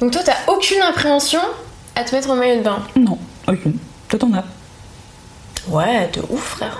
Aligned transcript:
Donc 0.00 0.10
toi, 0.12 0.20
t'as 0.24 0.52
aucune 0.52 0.82
appréhension 0.82 1.40
à 1.94 2.04
te 2.04 2.14
mettre 2.14 2.30
en 2.30 2.36
maillot 2.36 2.58
de 2.58 2.64
bain 2.64 2.82
Non, 2.96 3.18
aucune. 3.48 3.78
Toi, 4.08 4.18
t'en 4.18 4.32
as. 4.34 4.44
Ouais, 5.68 6.10
de 6.12 6.20
ouf, 6.30 6.42
frère. 6.42 6.78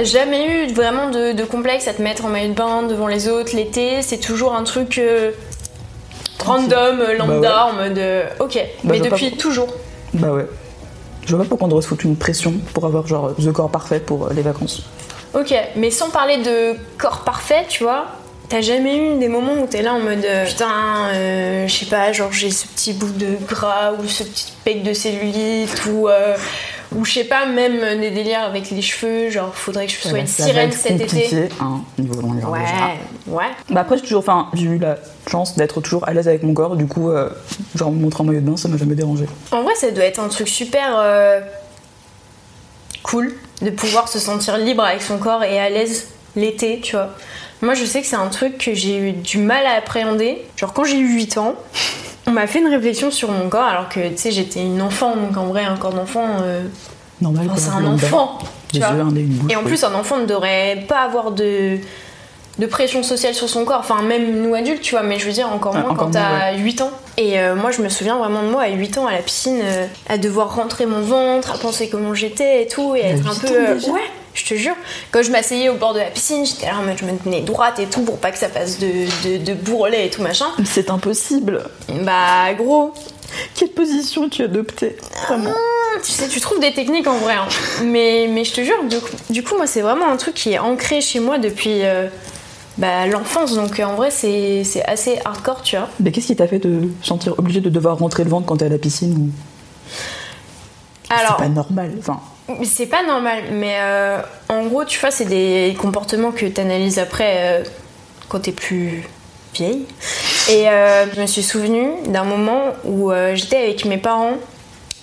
T'as 0.00 0.04
jamais 0.04 0.46
eu 0.46 0.72
vraiment 0.72 1.10
de, 1.10 1.32
de 1.32 1.44
complexe 1.44 1.86
à 1.86 1.92
te 1.92 2.00
mettre 2.00 2.24
en 2.24 2.28
maillot 2.28 2.48
de 2.48 2.54
bain 2.54 2.82
devant 2.84 3.06
les 3.06 3.28
autres 3.28 3.54
l'été 3.54 4.00
C'est 4.02 4.18
toujours 4.18 4.54
un 4.54 4.64
truc 4.64 4.96
euh, 4.98 5.32
random, 6.42 7.00
euh, 7.00 7.16
lambda, 7.18 7.40
Bah 7.50 7.66
en 7.70 7.72
mode 7.74 7.98
euh, 7.98 8.24
ok. 8.38 8.58
Mais 8.84 8.94
je 8.94 9.00
vois 9.00 9.10
depuis 9.10 9.30
pas 9.30 9.36
toujours. 9.36 9.74
Bah 10.14 10.32
ouais. 10.32 10.46
Je 11.26 11.36
vois 11.36 11.44
pas 11.44 11.48
pourquoi 11.50 11.66
on 11.66 11.68
devrait 11.68 11.82
se 11.82 11.88
foutre 11.88 12.06
une 12.06 12.16
pression 12.16 12.54
pour 12.72 12.86
avoir 12.86 13.06
genre 13.06 13.34
the 13.36 13.52
corps 13.52 13.70
parfait 13.70 14.00
pour 14.00 14.26
euh, 14.26 14.30
les 14.34 14.42
vacances. 14.42 14.82
Ok, 15.34 15.54
mais 15.76 15.90
sans 15.90 16.08
parler 16.10 16.38
de 16.38 16.76
corps 16.98 17.20
parfait, 17.20 17.64
tu 17.68 17.84
vois, 17.84 18.06
t'as 18.48 18.62
jamais 18.62 18.96
eu 18.96 19.18
des 19.18 19.28
moments 19.28 19.52
où 19.62 19.66
t'es 19.66 19.82
là 19.82 19.92
en 19.92 20.00
mode 20.00 20.26
putain, 20.46 21.08
euh, 21.12 21.68
je 21.68 21.72
sais 21.76 21.86
pas, 21.86 22.12
genre 22.12 22.32
j'ai 22.32 22.50
ce 22.50 22.66
petit 22.66 22.94
bout 22.94 23.12
de 23.12 23.36
gras 23.46 23.92
ou 23.92 24.08
ce 24.08 24.24
petit 24.24 24.52
pec 24.64 24.82
de 24.82 24.94
cellulite 24.94 25.84
ou. 25.92 26.08
euh, 26.08 26.36
ou 26.94 27.04
je 27.04 27.12
sais 27.12 27.24
pas, 27.24 27.46
même 27.46 28.00
des 28.00 28.10
délires 28.10 28.42
avec 28.42 28.70
les 28.70 28.82
cheveux, 28.82 29.30
genre 29.30 29.54
faudrait 29.54 29.86
que 29.86 29.92
je 29.92 29.98
sois 29.98 30.12
Ouais, 30.12 30.20
une 30.20 30.26
sirène 30.26 30.72
cet 30.72 31.00
été. 31.00 31.48
hein, 31.60 31.82
niveau 31.98 32.20
longueur 32.20 32.50
Ouais, 32.50 32.60
ouais. 33.28 33.44
Bah 33.70 33.82
après 33.82 33.96
j'ai 33.96 34.02
toujours, 34.02 34.20
enfin 34.20 34.48
j'ai 34.54 34.64
eu 34.66 34.78
la 34.78 34.96
chance 35.30 35.56
d'être 35.56 35.80
toujours 35.80 36.06
à 36.08 36.12
l'aise 36.12 36.26
avec 36.28 36.42
mon 36.42 36.52
corps, 36.54 36.76
du 36.76 36.86
coup 36.86 37.10
euh, 37.10 37.28
genre 37.76 37.90
me 37.92 38.00
montrer 38.00 38.22
en 38.22 38.26
maillot 38.26 38.40
de 38.40 38.46
bain 38.50 38.56
ça 38.56 38.68
m'a 38.68 38.76
jamais 38.76 38.94
dérangé. 38.96 39.26
En 39.52 39.62
vrai, 39.62 39.74
ça 39.76 39.90
doit 39.90 40.04
être 40.04 40.18
un 40.20 40.28
truc 40.28 40.48
super 40.48 40.94
euh, 40.98 41.40
cool 43.02 43.34
de 43.62 43.70
pouvoir 43.70 44.08
se 44.08 44.18
sentir 44.18 44.56
libre 44.58 44.82
avec 44.84 45.02
son 45.02 45.18
corps 45.18 45.44
et 45.44 45.58
à 45.60 45.68
l'aise 45.70 46.08
l'été, 46.36 46.80
tu 46.80 46.96
vois. 46.96 47.10
Moi, 47.62 47.74
je 47.74 47.84
sais 47.84 48.00
que 48.00 48.06
c'est 48.06 48.16
un 48.16 48.28
truc 48.28 48.56
que 48.56 48.72
j'ai 48.72 48.96
eu 48.96 49.12
du 49.12 49.36
mal 49.38 49.66
à 49.66 49.72
appréhender. 49.76 50.38
Genre, 50.56 50.72
quand 50.72 50.84
j'ai 50.84 50.98
eu 50.98 51.14
8 51.14 51.36
ans, 51.38 51.54
on 52.30 52.34
m'a 52.34 52.46
fait 52.46 52.60
une 52.60 52.68
réflexion 52.68 53.10
sur 53.10 53.30
mon 53.30 53.48
corps, 53.48 53.64
alors 53.64 53.88
que, 53.88 54.08
tu 54.08 54.16
sais, 54.16 54.30
j'étais 54.30 54.60
une 54.62 54.80
enfant, 54.80 55.16
donc 55.16 55.36
en 55.36 55.46
vrai, 55.46 55.64
un 55.64 55.76
corps 55.76 55.92
d'enfant, 55.92 56.26
euh, 56.42 56.62
Normal. 57.20 57.48
enfin, 57.50 57.56
c'est 57.60 57.70
un 57.70 57.86
enfant, 57.86 58.38
tu 58.72 58.78
vois. 58.78 58.88
yeux, 58.92 59.04
bouche. 59.26 59.52
Et 59.52 59.56
en 59.56 59.60
oui. 59.60 59.66
plus, 59.66 59.84
un 59.84 59.94
enfant 59.94 60.16
ne 60.18 60.26
devrait 60.26 60.84
pas 60.88 61.00
avoir 61.00 61.32
de, 61.32 61.76
de 62.58 62.66
pression 62.66 63.02
sociale 63.02 63.34
sur 63.34 63.48
son 63.48 63.64
corps. 63.64 63.80
Enfin, 63.80 64.02
même 64.02 64.42
nous 64.42 64.54
adultes, 64.54 64.80
tu 64.80 64.92
vois, 64.94 65.02
mais 65.02 65.18
je 65.18 65.26
veux 65.26 65.32
dire, 65.32 65.52
encore 65.52 65.72
Ah, 65.76 65.80
moins 65.80 65.90
encore 65.90 66.06
quand 66.06 66.10
t'as 66.12 66.54
8 66.56 66.80
ans. 66.82 66.90
Et 67.16 67.38
euh, 67.38 67.54
moi, 67.56 67.70
je 67.72 67.82
me 67.82 67.88
souviens 67.88 68.16
vraiment 68.16 68.42
de 68.42 68.48
moi 68.48 68.62
à 68.62 68.68
8 68.70 68.96
ans 68.98 69.06
à 69.06 69.12
la 69.12 69.18
piscine, 69.18 69.60
euh, 69.62 69.86
à 70.08 70.16
devoir 70.16 70.54
rentrer 70.54 70.86
mon 70.86 71.00
ventre, 71.02 71.52
à 71.54 71.58
penser 71.58 71.88
comment 71.90 72.14
j'étais 72.14 72.62
et 72.62 72.66
tout, 72.68 72.94
et 72.94 73.02
À 73.02 73.08
être 73.08 73.26
un 73.26 73.34
8 73.34 73.40
peu. 73.40 73.54
euh, 73.56 73.92
ouais, 73.92 74.00
je 74.34 74.44
te 74.44 74.54
jure. 74.54 74.74
Quand 75.10 75.22
je 75.22 75.30
m'asseyais 75.30 75.68
au 75.68 75.74
bord 75.74 75.92
de 75.94 75.98
la 75.98 76.06
piscine, 76.06 76.44
j'étais 76.46 76.66
là 76.66 76.78
en 76.78 76.82
mode 76.82 76.96
je 76.98 77.04
me 77.04 77.16
tenais 77.18 77.40
droite 77.40 77.78
et 77.78 77.86
tout 77.86 78.02
pour 78.02 78.18
pas 78.18 78.30
que 78.30 78.38
ça 78.38 78.48
fasse 78.48 78.78
de, 78.78 78.86
de, 79.28 79.44
de 79.44 79.54
bourrelet 79.54 80.06
et 80.06 80.10
tout 80.10 80.22
machin. 80.22 80.46
Mais 80.58 80.64
C'est 80.64 80.90
impossible. 80.90 81.64
Bah, 82.04 82.54
gros, 82.54 82.92
Quelle 83.54 83.70
position 83.70 84.28
tu 84.28 84.42
as 84.42 84.46
adoptée 84.46 84.96
Vraiment. 85.28 85.50
tu 86.04 86.10
sais, 86.12 86.28
tu 86.28 86.40
trouves 86.40 86.60
des 86.60 86.72
techniques 86.72 87.06
en 87.08 87.18
vrai. 87.18 87.34
hein. 87.34 87.48
Mais, 87.84 88.28
mais 88.30 88.44
je 88.44 88.52
te 88.52 88.60
jure, 88.62 88.82
du 88.88 88.98
coup, 89.00 89.16
du 89.30 89.42
coup, 89.42 89.56
moi, 89.56 89.66
c'est 89.66 89.80
vraiment 89.82 90.08
un 90.08 90.16
truc 90.16 90.34
qui 90.34 90.52
est 90.52 90.58
ancré 90.58 91.00
chez 91.00 91.18
moi 91.20 91.38
depuis 91.38 91.84
euh, 91.84 92.06
bah, 92.78 93.06
l'enfance. 93.06 93.54
Donc, 93.54 93.78
euh, 93.80 93.84
en 93.84 93.94
vrai, 93.94 94.10
c'est 94.10 94.62
c'est 94.64 94.84
assez 94.84 95.18
hardcore, 95.24 95.62
tu 95.62 95.76
vois. 95.76 95.88
Mais 96.00 96.12
qu'est-ce 96.12 96.28
qui 96.28 96.36
t'a 96.36 96.46
fait 96.46 96.60
te 96.60 96.68
sentir 97.02 97.36
obligé 97.38 97.60
de 97.60 97.68
devoir 97.70 97.98
rentrer 97.98 98.22
le 98.24 98.30
ventre 98.30 98.46
quand 98.46 98.58
t'es 98.58 98.66
à 98.66 98.68
la 98.68 98.78
piscine 98.78 99.12
ou... 99.16 99.30
Alors, 101.12 101.36
C'est 101.38 101.44
pas 101.44 101.48
normal. 101.48 101.92
Enfin, 101.98 102.20
c'est 102.64 102.86
pas 102.86 103.02
normal, 103.02 103.44
mais 103.52 103.76
euh, 103.80 104.18
en 104.48 104.66
gros, 104.66 104.84
tu 104.84 104.98
vois, 104.98 105.10
c'est 105.10 105.24
des 105.24 105.74
comportements 105.78 106.32
que 106.32 106.46
t'analyses 106.46 106.98
après 106.98 107.34
euh, 107.36 107.64
quand 108.28 108.40
t'es 108.40 108.52
plus 108.52 109.02
vieille. 109.54 109.86
Et 110.48 110.68
euh, 110.68 111.06
je 111.14 111.20
me 111.20 111.26
suis 111.26 111.42
souvenue 111.42 111.88
d'un 112.06 112.24
moment 112.24 112.74
où 112.84 113.12
j'étais 113.34 113.56
avec 113.56 113.84
mes 113.84 113.98
parents 113.98 114.34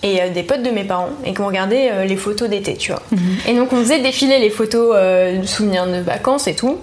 et 0.03 0.29
des 0.29 0.43
potes 0.43 0.61
de 0.61 0.69
mes 0.69 0.83
parents 0.83 1.09
et 1.25 1.33
qu'on 1.33 1.47
regardait 1.47 2.05
les 2.05 2.15
photos 2.15 2.49
d'été, 2.49 2.75
tu 2.75 2.91
vois. 2.91 3.01
Et 3.47 3.53
donc 3.53 3.73
on 3.73 3.77
faisait 3.77 3.99
défiler 3.99 4.39
les 4.39 4.49
photos 4.49 4.95
de 4.95 5.45
souvenirs 5.45 5.87
de 5.87 5.99
vacances 5.99 6.47
et 6.47 6.55
tout. 6.55 6.77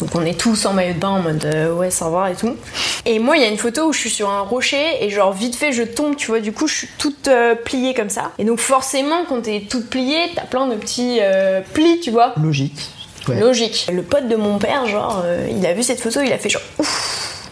Donc 0.00 0.14
on 0.14 0.24
est 0.24 0.38
tous 0.38 0.64
en 0.66 0.72
maillot 0.72 0.94
de 0.94 0.98
bain 0.98 1.10
en 1.10 1.20
mode 1.20 1.44
euh, 1.44 1.74
ouais 1.74 1.90
ça 1.90 2.08
va 2.08 2.30
et 2.30 2.34
tout. 2.34 2.56
Et 3.04 3.18
moi 3.18 3.36
il 3.36 3.42
y 3.42 3.44
a 3.44 3.48
une 3.48 3.58
photo 3.58 3.88
où 3.88 3.92
je 3.92 3.98
suis 3.98 4.10
sur 4.10 4.30
un 4.30 4.40
rocher 4.40 5.04
et 5.04 5.10
genre 5.10 5.32
vite 5.32 5.56
fait 5.56 5.72
je 5.72 5.82
tombe, 5.82 6.16
tu 6.16 6.28
vois, 6.28 6.40
du 6.40 6.52
coup 6.52 6.66
je 6.66 6.74
suis 6.74 6.88
toute 6.98 7.28
euh, 7.28 7.54
pliée 7.54 7.94
comme 7.94 8.10
ça. 8.10 8.32
Et 8.38 8.44
donc 8.44 8.58
forcément 8.58 9.24
quand 9.28 9.42
t'es 9.42 9.66
toute 9.68 9.90
pliée, 9.90 10.30
t'as 10.34 10.46
plein 10.46 10.66
de 10.66 10.74
petits 10.74 11.18
euh, 11.20 11.60
plis, 11.74 12.00
tu 12.00 12.10
vois. 12.10 12.34
logique. 12.42 12.90
Ouais. 13.28 13.38
Logique. 13.38 13.86
Le 13.92 14.02
pote 14.02 14.28
de 14.28 14.36
mon 14.36 14.58
père, 14.58 14.86
genre, 14.86 15.22
il 15.50 15.64
a 15.66 15.74
vu 15.74 15.82
cette 15.82 16.00
photo, 16.00 16.20
il 16.24 16.32
a 16.32 16.38
fait 16.38 16.48
genre 16.48 16.62
ouf, 16.78 17.50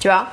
tu 0.00 0.08
vois. 0.08 0.26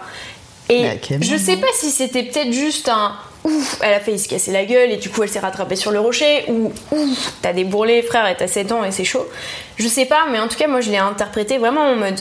Et 0.70 0.86
je 1.20 1.36
sais 1.36 1.58
pas 1.58 1.68
si 1.74 1.91
c'était 1.91 2.24
peut-être 2.24 2.53
juste 2.53 2.88
un 2.88 3.14
ouf, 3.44 3.79
elle 3.81 3.94
a 3.94 4.00
failli 4.00 4.19
se 4.19 4.27
casser 4.27 4.51
la 4.51 4.66
gueule 4.66 4.91
et 4.91 4.97
du 4.97 5.09
coup 5.09 5.23
elle 5.23 5.29
s'est 5.29 5.39
rattrapée 5.39 5.75
sur 5.75 5.91
le 5.91 6.00
rocher, 6.00 6.45
ou 6.50 6.72
ouf, 6.91 7.33
t'as 7.41 7.53
des 7.53 7.63
bourrelets 7.63 8.01
frère 8.01 8.27
et 8.27 8.35
t'as 8.35 8.47
7 8.47 8.72
ans 8.72 8.83
et 8.83 8.91
c'est 8.91 9.05
chaud. 9.05 9.25
Je 9.77 9.88
sais 9.88 10.05
pas, 10.05 10.25
mais 10.31 10.39
en 10.39 10.47
tout 10.47 10.57
cas 10.57 10.67
moi 10.67 10.81
je 10.81 10.89
l'ai 10.89 10.97
interprété 10.97 11.57
vraiment 11.57 11.81
en 11.91 11.95
mode 11.95 12.19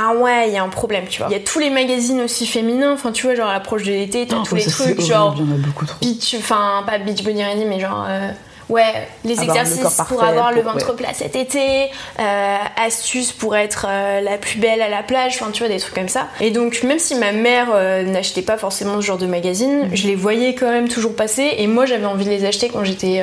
ah 0.00 0.14
ouais, 0.14 0.48
il 0.48 0.54
y 0.54 0.56
a 0.56 0.62
un 0.62 0.68
problème, 0.68 1.06
tu 1.10 1.18
vois. 1.18 1.26
Il 1.28 1.32
y 1.32 1.36
a 1.36 1.42
tous 1.42 1.58
les 1.58 1.70
magazines 1.70 2.20
aussi 2.20 2.46
féminins, 2.46 2.92
enfin 2.92 3.10
tu 3.10 3.26
vois, 3.26 3.34
genre 3.34 3.48
à 3.48 3.54
l'approche 3.54 3.82
de 3.82 3.90
l'été, 3.90 4.28
t'as 4.28 4.44
tous 4.44 4.54
les 4.54 4.64
trucs, 4.64 4.80
horrible, 4.80 5.02
genre 5.02 5.34
Il 5.36 5.44
y 5.44 5.50
en 5.50 5.54
a 5.54 5.58
beaucoup 5.58 5.86
trop. 5.86 5.98
beach, 6.00 6.36
enfin 6.38 6.84
pas 6.86 6.98
beach 6.98 7.24
body 7.24 7.42
ready, 7.42 7.64
mais 7.64 7.80
genre 7.80 8.06
euh, 8.08 8.30
ouais, 8.68 9.08
les 9.24 9.34
le 9.34 9.42
exercices 9.42 10.00
pour 10.08 10.22
avoir 10.22 10.52
le 10.52 10.62
ventre 10.62 10.90
ouais. 10.90 10.96
plat 10.96 11.14
cet 11.14 11.36
été, 11.36 11.90
euh, 12.18 12.56
astuces 12.76 13.32
pour 13.32 13.56
être 13.56 13.86
euh, 13.88 14.20
la 14.20 14.38
plus 14.38 14.58
belle 14.58 14.82
à 14.82 14.88
la 14.88 15.02
plage, 15.02 15.38
enfin 15.40 15.50
tu 15.50 15.62
vois 15.62 15.72
des 15.72 15.80
trucs 15.80 15.94
comme 15.94 16.08
ça. 16.08 16.28
Et 16.40 16.50
donc 16.50 16.82
même 16.82 16.98
si 16.98 17.14
ma 17.14 17.32
mère 17.32 17.68
euh, 17.72 18.02
n'achetait 18.02 18.42
pas 18.42 18.58
forcément 18.58 19.00
ce 19.00 19.06
genre 19.06 19.18
de 19.18 19.26
magazine, 19.26 19.88
je 19.92 20.06
les 20.06 20.14
voyais 20.14 20.54
quand 20.54 20.70
même 20.70 20.88
toujours 20.88 21.14
passer 21.14 21.54
et 21.58 21.66
moi 21.66 21.86
j'avais 21.86 22.06
envie 22.06 22.24
de 22.24 22.30
les 22.30 22.44
acheter 22.44 22.68
quand 22.68 22.84
j'étais 22.84 23.22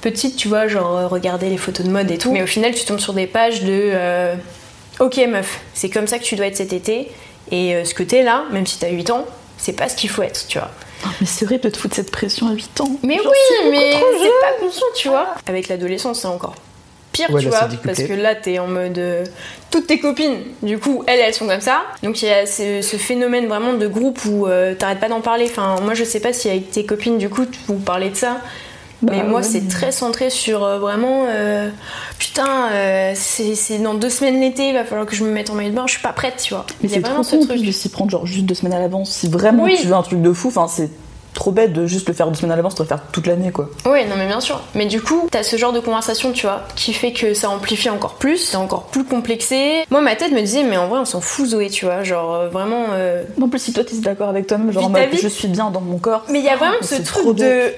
petite, 0.00 0.36
tu 0.36 0.48
vois, 0.48 0.68
genre 0.68 1.08
regarder 1.08 1.48
les 1.48 1.58
photos 1.58 1.86
de 1.86 1.90
mode 1.90 2.10
et 2.10 2.18
tout. 2.18 2.32
Mais 2.32 2.42
au 2.42 2.46
final 2.46 2.74
tu 2.74 2.84
tombes 2.84 3.00
sur 3.00 3.14
des 3.14 3.26
pages 3.26 3.62
de 3.62 4.34
Ok 4.98 5.18
meuf, 5.28 5.60
c'est 5.74 5.90
comme 5.90 6.06
ça 6.06 6.18
que 6.18 6.24
tu 6.24 6.36
dois 6.36 6.46
être 6.46 6.56
cet 6.56 6.72
été 6.72 7.10
et 7.50 7.84
ce 7.84 7.94
que 7.94 8.02
t'es 8.02 8.22
là, 8.22 8.44
même 8.50 8.66
si 8.66 8.78
t'as 8.78 8.88
8 8.88 9.10
ans, 9.10 9.24
c'est 9.58 9.74
pas 9.74 9.88
ce 9.88 9.96
qu'il 9.96 10.10
faut 10.10 10.22
être, 10.22 10.46
tu 10.48 10.58
vois. 10.58 10.70
Mais 11.20 11.26
c'est 11.26 11.44
vrai 11.44 11.58
de 11.58 11.68
te 11.68 11.76
foutre 11.76 11.94
cette 11.96 12.10
pression 12.10 12.48
à 12.48 12.52
8 12.52 12.80
ans. 12.80 12.90
Mais 13.02 13.16
Genre, 13.16 13.26
oui, 13.26 13.68
mais 13.70 13.92
c'est 13.92 13.98
pas 14.40 14.64
conscient, 14.64 14.86
tu 14.94 15.08
vois. 15.08 15.34
Avec 15.46 15.68
l'adolescence, 15.68 16.20
c'est 16.20 16.28
encore 16.28 16.54
pire, 17.12 17.30
Ouais, 17.30 17.40
tu 17.40 17.48
là, 17.48 17.66
vois, 17.66 17.78
parce 17.82 18.02
que 18.02 18.12
là, 18.12 18.34
t'es 18.34 18.58
en 18.58 18.66
mode. 18.66 18.98
euh, 18.98 19.24
toutes 19.70 19.86
tes 19.86 19.98
copines, 19.98 20.36
du 20.62 20.78
coup, 20.78 21.02
elles, 21.06 21.20
elles 21.20 21.32
sont 21.32 21.46
comme 21.46 21.62
ça. 21.62 21.82
Donc 22.02 22.20
il 22.20 22.28
y 22.28 22.30
a 22.30 22.44
ce, 22.44 22.82
ce 22.82 22.96
phénomène 22.98 23.46
vraiment 23.46 23.72
de 23.72 23.86
groupe 23.86 24.20
où 24.26 24.46
euh, 24.46 24.74
t'arrêtes 24.74 25.00
pas 25.00 25.08
d'en 25.08 25.22
parler. 25.22 25.46
Enfin, 25.50 25.76
moi, 25.82 25.94
je 25.94 26.04
sais 26.04 26.20
pas 26.20 26.34
si 26.34 26.50
avec 26.50 26.70
tes 26.70 26.84
copines, 26.84 27.16
du 27.16 27.30
coup, 27.30 27.46
vous 27.68 27.78
parlez 27.78 28.10
de 28.10 28.16
ça. 28.16 28.38
Bah, 29.02 29.12
mais 29.16 29.22
moi, 29.24 29.40
ouais, 29.40 29.46
c'est 29.46 29.66
très 29.68 29.92
centré 29.92 30.28
sur 30.30 30.62
euh, 30.64 30.78
vraiment. 30.78 31.24
euh, 31.28 31.70
putain, 32.18 32.68
euh, 32.72 33.12
c'est 33.14 33.78
dans 33.78 33.94
deux 33.94 34.08
semaines 34.10 34.38
l'été, 34.40 34.68
il 34.68 34.74
va 34.74 34.84
falloir 34.84 35.06
que 35.06 35.14
je 35.16 35.22
me 35.24 35.30
mette 35.30 35.48
en 35.50 35.54
maillot 35.54 35.70
de 35.70 35.74
bain, 35.74 35.84
je 35.86 35.92
suis 35.92 36.02
pas 36.02 36.12
prête, 36.14 36.36
tu 36.42 36.52
vois. 36.54 36.64
Mais 36.82 36.88
c'est 36.88 37.00
vraiment 37.00 37.22
trop 37.22 37.40
ce 37.40 37.46
truc. 37.46 37.62
de 37.62 37.72
s'y 37.72 37.88
prendre 37.90 38.10
genre 38.10 38.26
juste 38.26 38.44
deux 38.46 38.54
semaines 38.54 38.72
à 38.74 38.78
l'avance. 38.80 39.10
Si 39.10 39.28
vraiment 39.28 39.64
Oui. 39.64 39.76
tu 39.80 39.86
veux 39.86 39.94
un 39.94 40.02
truc 40.02 40.20
de 40.22 40.32
fou, 40.34 40.48
enfin 40.48 40.66
c'est 40.68 40.90
trop 41.36 41.52
bête 41.52 41.72
de 41.72 41.86
juste 41.86 42.08
le 42.08 42.14
faire 42.14 42.26
deux 42.28 42.34
semaines 42.34 42.50
à 42.52 42.56
l'avance, 42.56 42.74
tu 42.74 42.82
devrais 42.82 42.96
faire 42.96 43.04
toute 43.12 43.26
l'année 43.26 43.52
quoi. 43.52 43.68
Ouais, 43.84 44.04
non 44.06 44.16
mais 44.16 44.26
bien 44.26 44.40
sûr. 44.40 44.60
Mais 44.74 44.86
du 44.86 45.00
coup, 45.00 45.28
t'as 45.30 45.42
ce 45.44 45.56
genre 45.56 45.72
de 45.72 45.80
conversation, 45.80 46.32
tu 46.32 46.46
vois, 46.46 46.62
qui 46.74 46.92
fait 46.92 47.12
que 47.12 47.34
ça 47.34 47.48
amplifie 47.50 47.88
encore 47.90 48.14
plus, 48.14 48.38
c'est 48.38 48.56
encore 48.56 48.84
plus 48.86 49.04
complexé. 49.04 49.84
Moi, 49.90 50.00
ma 50.00 50.16
tête 50.16 50.32
me 50.32 50.40
disait, 50.40 50.62
mais 50.64 50.76
en 50.76 50.88
vrai, 50.88 50.98
on 50.98 51.04
s'en 51.04 51.20
fout, 51.20 51.46
Zoé, 51.48 51.68
tu 51.70 51.84
vois, 51.84 52.02
genre 52.02 52.34
euh, 52.34 52.48
vraiment. 52.48 52.86
euh, 52.92 53.22
En 53.40 53.48
plus 53.48 53.58
si 53.60 53.72
toi 53.72 53.84
t'es 53.84 53.96
d'accord 53.96 54.28
avec 54.28 54.46
toi-même, 54.46 54.72
genre 54.72 54.86
en 54.86 54.88
mode 54.88 55.00
je 55.20 55.28
suis 55.28 55.48
bien 55.48 55.70
dans 55.70 55.80
mon 55.80 55.98
corps. 55.98 56.24
Mais 56.30 56.40
il 56.40 56.44
y 56.44 56.48
a 56.48 56.56
vraiment 56.56 56.74
Oh, 56.80 56.84
ce 56.84 57.02
truc 57.02 57.36
de. 57.36 57.72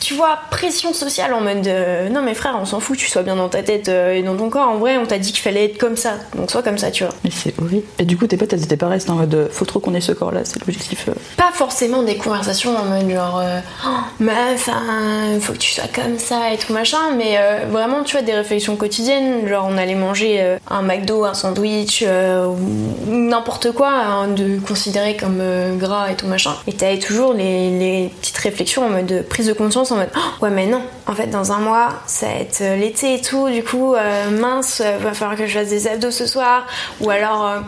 Tu 0.00 0.14
vois, 0.14 0.38
pression 0.50 0.92
sociale 0.92 1.32
en 1.34 1.40
mode 1.40 1.66
euh, 1.66 2.08
non 2.08 2.22
mais 2.22 2.34
frère, 2.34 2.56
on 2.60 2.64
s'en 2.64 2.80
fout, 2.80 2.96
tu 2.98 3.08
sois 3.08 3.22
bien 3.22 3.36
dans 3.36 3.48
ta 3.48 3.62
tête 3.62 3.88
euh, 3.88 4.14
et 4.14 4.22
dans 4.22 4.36
ton 4.36 4.48
corps. 4.50 4.68
En 4.68 4.76
vrai, 4.78 4.96
on 4.96 5.06
t'a 5.06 5.18
dit 5.18 5.30
qu'il 5.32 5.42
fallait 5.42 5.66
être 5.66 5.78
comme 5.78 5.96
ça, 5.96 6.14
donc 6.34 6.50
sois 6.50 6.62
comme 6.62 6.78
ça, 6.78 6.90
tu 6.90 7.04
vois. 7.04 7.12
Mais 7.22 7.30
c'est 7.30 7.52
horrible. 7.60 7.84
Et 7.98 8.04
du 8.04 8.16
coup, 8.16 8.26
tes 8.26 8.36
potes, 8.36 8.52
elles 8.52 8.62
étaient 8.62 8.76
pareilles, 8.76 9.00
c'était 9.00 9.12
en 9.12 9.16
mode 9.16 9.34
euh, 9.34 9.48
faut 9.50 9.64
trop 9.64 9.78
qu'on 9.78 9.94
ait 9.94 10.00
ce 10.00 10.12
corps-là, 10.12 10.40
c'est 10.44 10.58
l'objectif. 10.60 11.08
euh. 11.08 11.12
Pas 11.36 11.50
forcément 11.52 12.02
des 12.02 12.16
conversations 12.16 12.76
en 12.76 12.84
mode 12.84 13.10
genre 13.10 13.40
euh, 13.42 13.60
oh, 13.86 13.88
meuf, 14.20 14.68
hein, 14.68 15.38
faut 15.40 15.52
que 15.52 15.58
tu 15.58 15.72
sois 15.72 15.84
comme 15.94 16.18
ça 16.18 16.52
et 16.52 16.56
tout 16.56 16.72
machin, 16.72 17.12
mais 17.16 17.36
euh, 17.38 17.66
vraiment, 17.70 18.02
tu 18.02 18.16
vois, 18.16 18.22
des 18.22 18.34
réflexions 18.34 18.76
quotidiennes. 18.76 19.46
Genre, 19.48 19.66
on 19.70 19.76
allait 19.76 19.94
manger 19.94 20.56
un 20.70 20.82
McDo, 20.82 21.24
un 21.24 21.34
sandwich, 21.34 22.02
ou 22.02 23.10
n'importe 23.12 23.72
quoi 23.72 23.90
hein, 23.90 24.28
de 24.28 24.58
considéré 24.66 25.16
comme 25.16 25.42
gras 25.78 26.10
et 26.10 26.14
tout 26.14 26.26
machin. 26.26 26.54
Et 26.66 26.72
t'avais 26.72 26.98
toujours 26.98 27.32
les, 27.34 27.70
les 27.78 28.10
petites 28.20 28.38
réflexions 28.38 28.86
en 28.86 28.90
mode 28.90 29.06
de 29.06 29.20
prise 29.20 29.46
de 29.46 29.52
conscience 29.52 29.89
en 29.92 29.96
mode 29.96 30.10
Oh, 30.16 30.44
ouais, 30.44 30.50
mais 30.50 30.66
non, 30.66 30.82
en 31.06 31.14
fait, 31.14 31.26
dans 31.26 31.52
un 31.52 31.58
mois, 31.58 31.88
ça 32.06 32.26
va 32.26 32.32
être 32.34 32.60
euh, 32.60 32.76
l'été 32.76 33.14
et 33.14 33.20
tout, 33.20 33.48
du 33.48 33.62
coup, 33.64 33.94
euh, 33.94 34.30
mince, 34.30 34.80
euh, 34.84 34.98
va 34.98 35.12
falloir 35.12 35.36
que 35.36 35.46
je 35.46 35.58
fasse 35.58 35.68
des 35.68 35.86
abdos 35.88 36.10
ce 36.10 36.26
soir. 36.26 36.66
Ou 37.00 37.10
alors, 37.10 37.46
euh, 37.46 37.58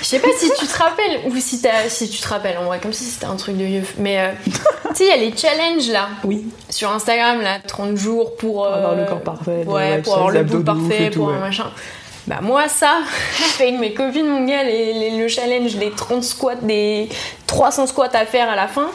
je 0.00 0.06
sais 0.06 0.18
pas 0.18 0.28
si 0.38 0.50
tu 0.58 0.66
te 0.66 0.78
rappelles, 0.78 1.20
ou 1.26 1.36
si, 1.38 1.60
t'as- 1.62 1.88
si 1.88 2.08
tu 2.08 2.20
te 2.20 2.28
rappelles, 2.28 2.58
en 2.58 2.64
vrai, 2.64 2.78
comme 2.80 2.92
si 2.92 3.04
c'était 3.04 3.26
un 3.26 3.36
truc 3.36 3.56
de 3.56 3.64
vieux. 3.64 3.82
Mais 3.98 4.18
euh, 4.20 4.28
tu 4.44 4.52
sais, 4.94 5.04
il 5.04 5.08
y 5.08 5.12
a 5.12 5.16
les 5.16 5.36
challenges 5.36 5.88
là, 5.88 6.08
Oui. 6.24 6.46
sur 6.68 6.90
Instagram, 6.92 7.40
là, 7.40 7.58
30 7.66 7.96
jours 7.96 8.36
pour. 8.36 8.66
Avoir 8.66 8.94
le 8.94 9.04
corps 9.04 9.20
parfait, 9.20 9.64
Ouais, 9.66 9.98
pour 10.02 10.14
avoir 10.14 10.30
le 10.30 10.44
bout 10.44 10.62
parfait, 10.64 11.10
tout, 11.10 11.20
pour 11.20 11.30
un 11.30 11.38
machin. 11.38 11.66
Bah, 12.26 12.38
moi, 12.42 12.68
ça, 12.68 12.98
avec 13.60 13.78
mes 13.78 13.94
copines, 13.94 14.26
mon 14.28 14.44
gars, 14.46 14.62
les- 14.62 14.92
les- 14.92 15.18
le 15.18 15.26
challenge, 15.26 15.74
les 15.76 15.90
30 15.90 16.22
squats, 16.22 16.54
des 16.62 17.08
300 17.46 17.86
squats 17.86 18.10
à 18.12 18.24
faire 18.26 18.48
à 18.48 18.54
la 18.56 18.68
fin. 18.68 18.88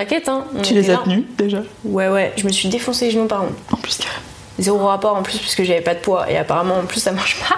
T'inquiète, 0.00 0.30
hein. 0.30 0.44
Tu 0.62 0.72
les 0.72 0.88
as 0.88 0.96
tenus 0.96 1.24
déjà 1.36 1.62
Ouais, 1.84 2.08
ouais, 2.08 2.32
je 2.38 2.46
me 2.46 2.52
suis 2.52 2.70
défoncé 2.70 3.04
les 3.04 3.10
genoux 3.10 3.26
par 3.26 3.40
contre. 3.40 3.52
En 3.70 3.76
plus, 3.76 3.98
carrément. 3.98 4.22
Zéro 4.58 4.78
rapport 4.86 5.14
en 5.14 5.22
plus, 5.22 5.36
puisque 5.36 5.62
j'avais 5.62 5.82
pas 5.82 5.94
de 5.94 6.00
poids. 6.00 6.30
Et 6.30 6.38
apparemment, 6.38 6.78
en 6.78 6.86
plus, 6.86 7.00
ça 7.00 7.12
marche 7.12 7.38
pas. 7.40 7.56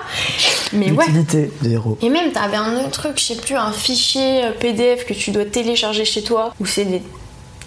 Mais 0.73 0.91
ouais. 0.91 1.05
Utilité, 1.05 1.53
zéro. 1.63 1.97
Et 2.03 2.09
même, 2.09 2.33
t'avais 2.33 2.57
un 2.57 2.79
autre 2.81 2.91
truc, 2.91 3.13
je 3.17 3.23
sais 3.23 3.37
plus, 3.37 3.55
un 3.55 3.71
fichier 3.71 4.45
euh, 4.45 4.51
PDF 4.59 5.07
que 5.07 5.15
tu 5.15 5.31
dois 5.31 5.45
télécharger 5.45 6.05
chez 6.05 6.23
toi, 6.23 6.53
où 6.59 6.67
c'est 6.67 6.85
des 6.85 7.01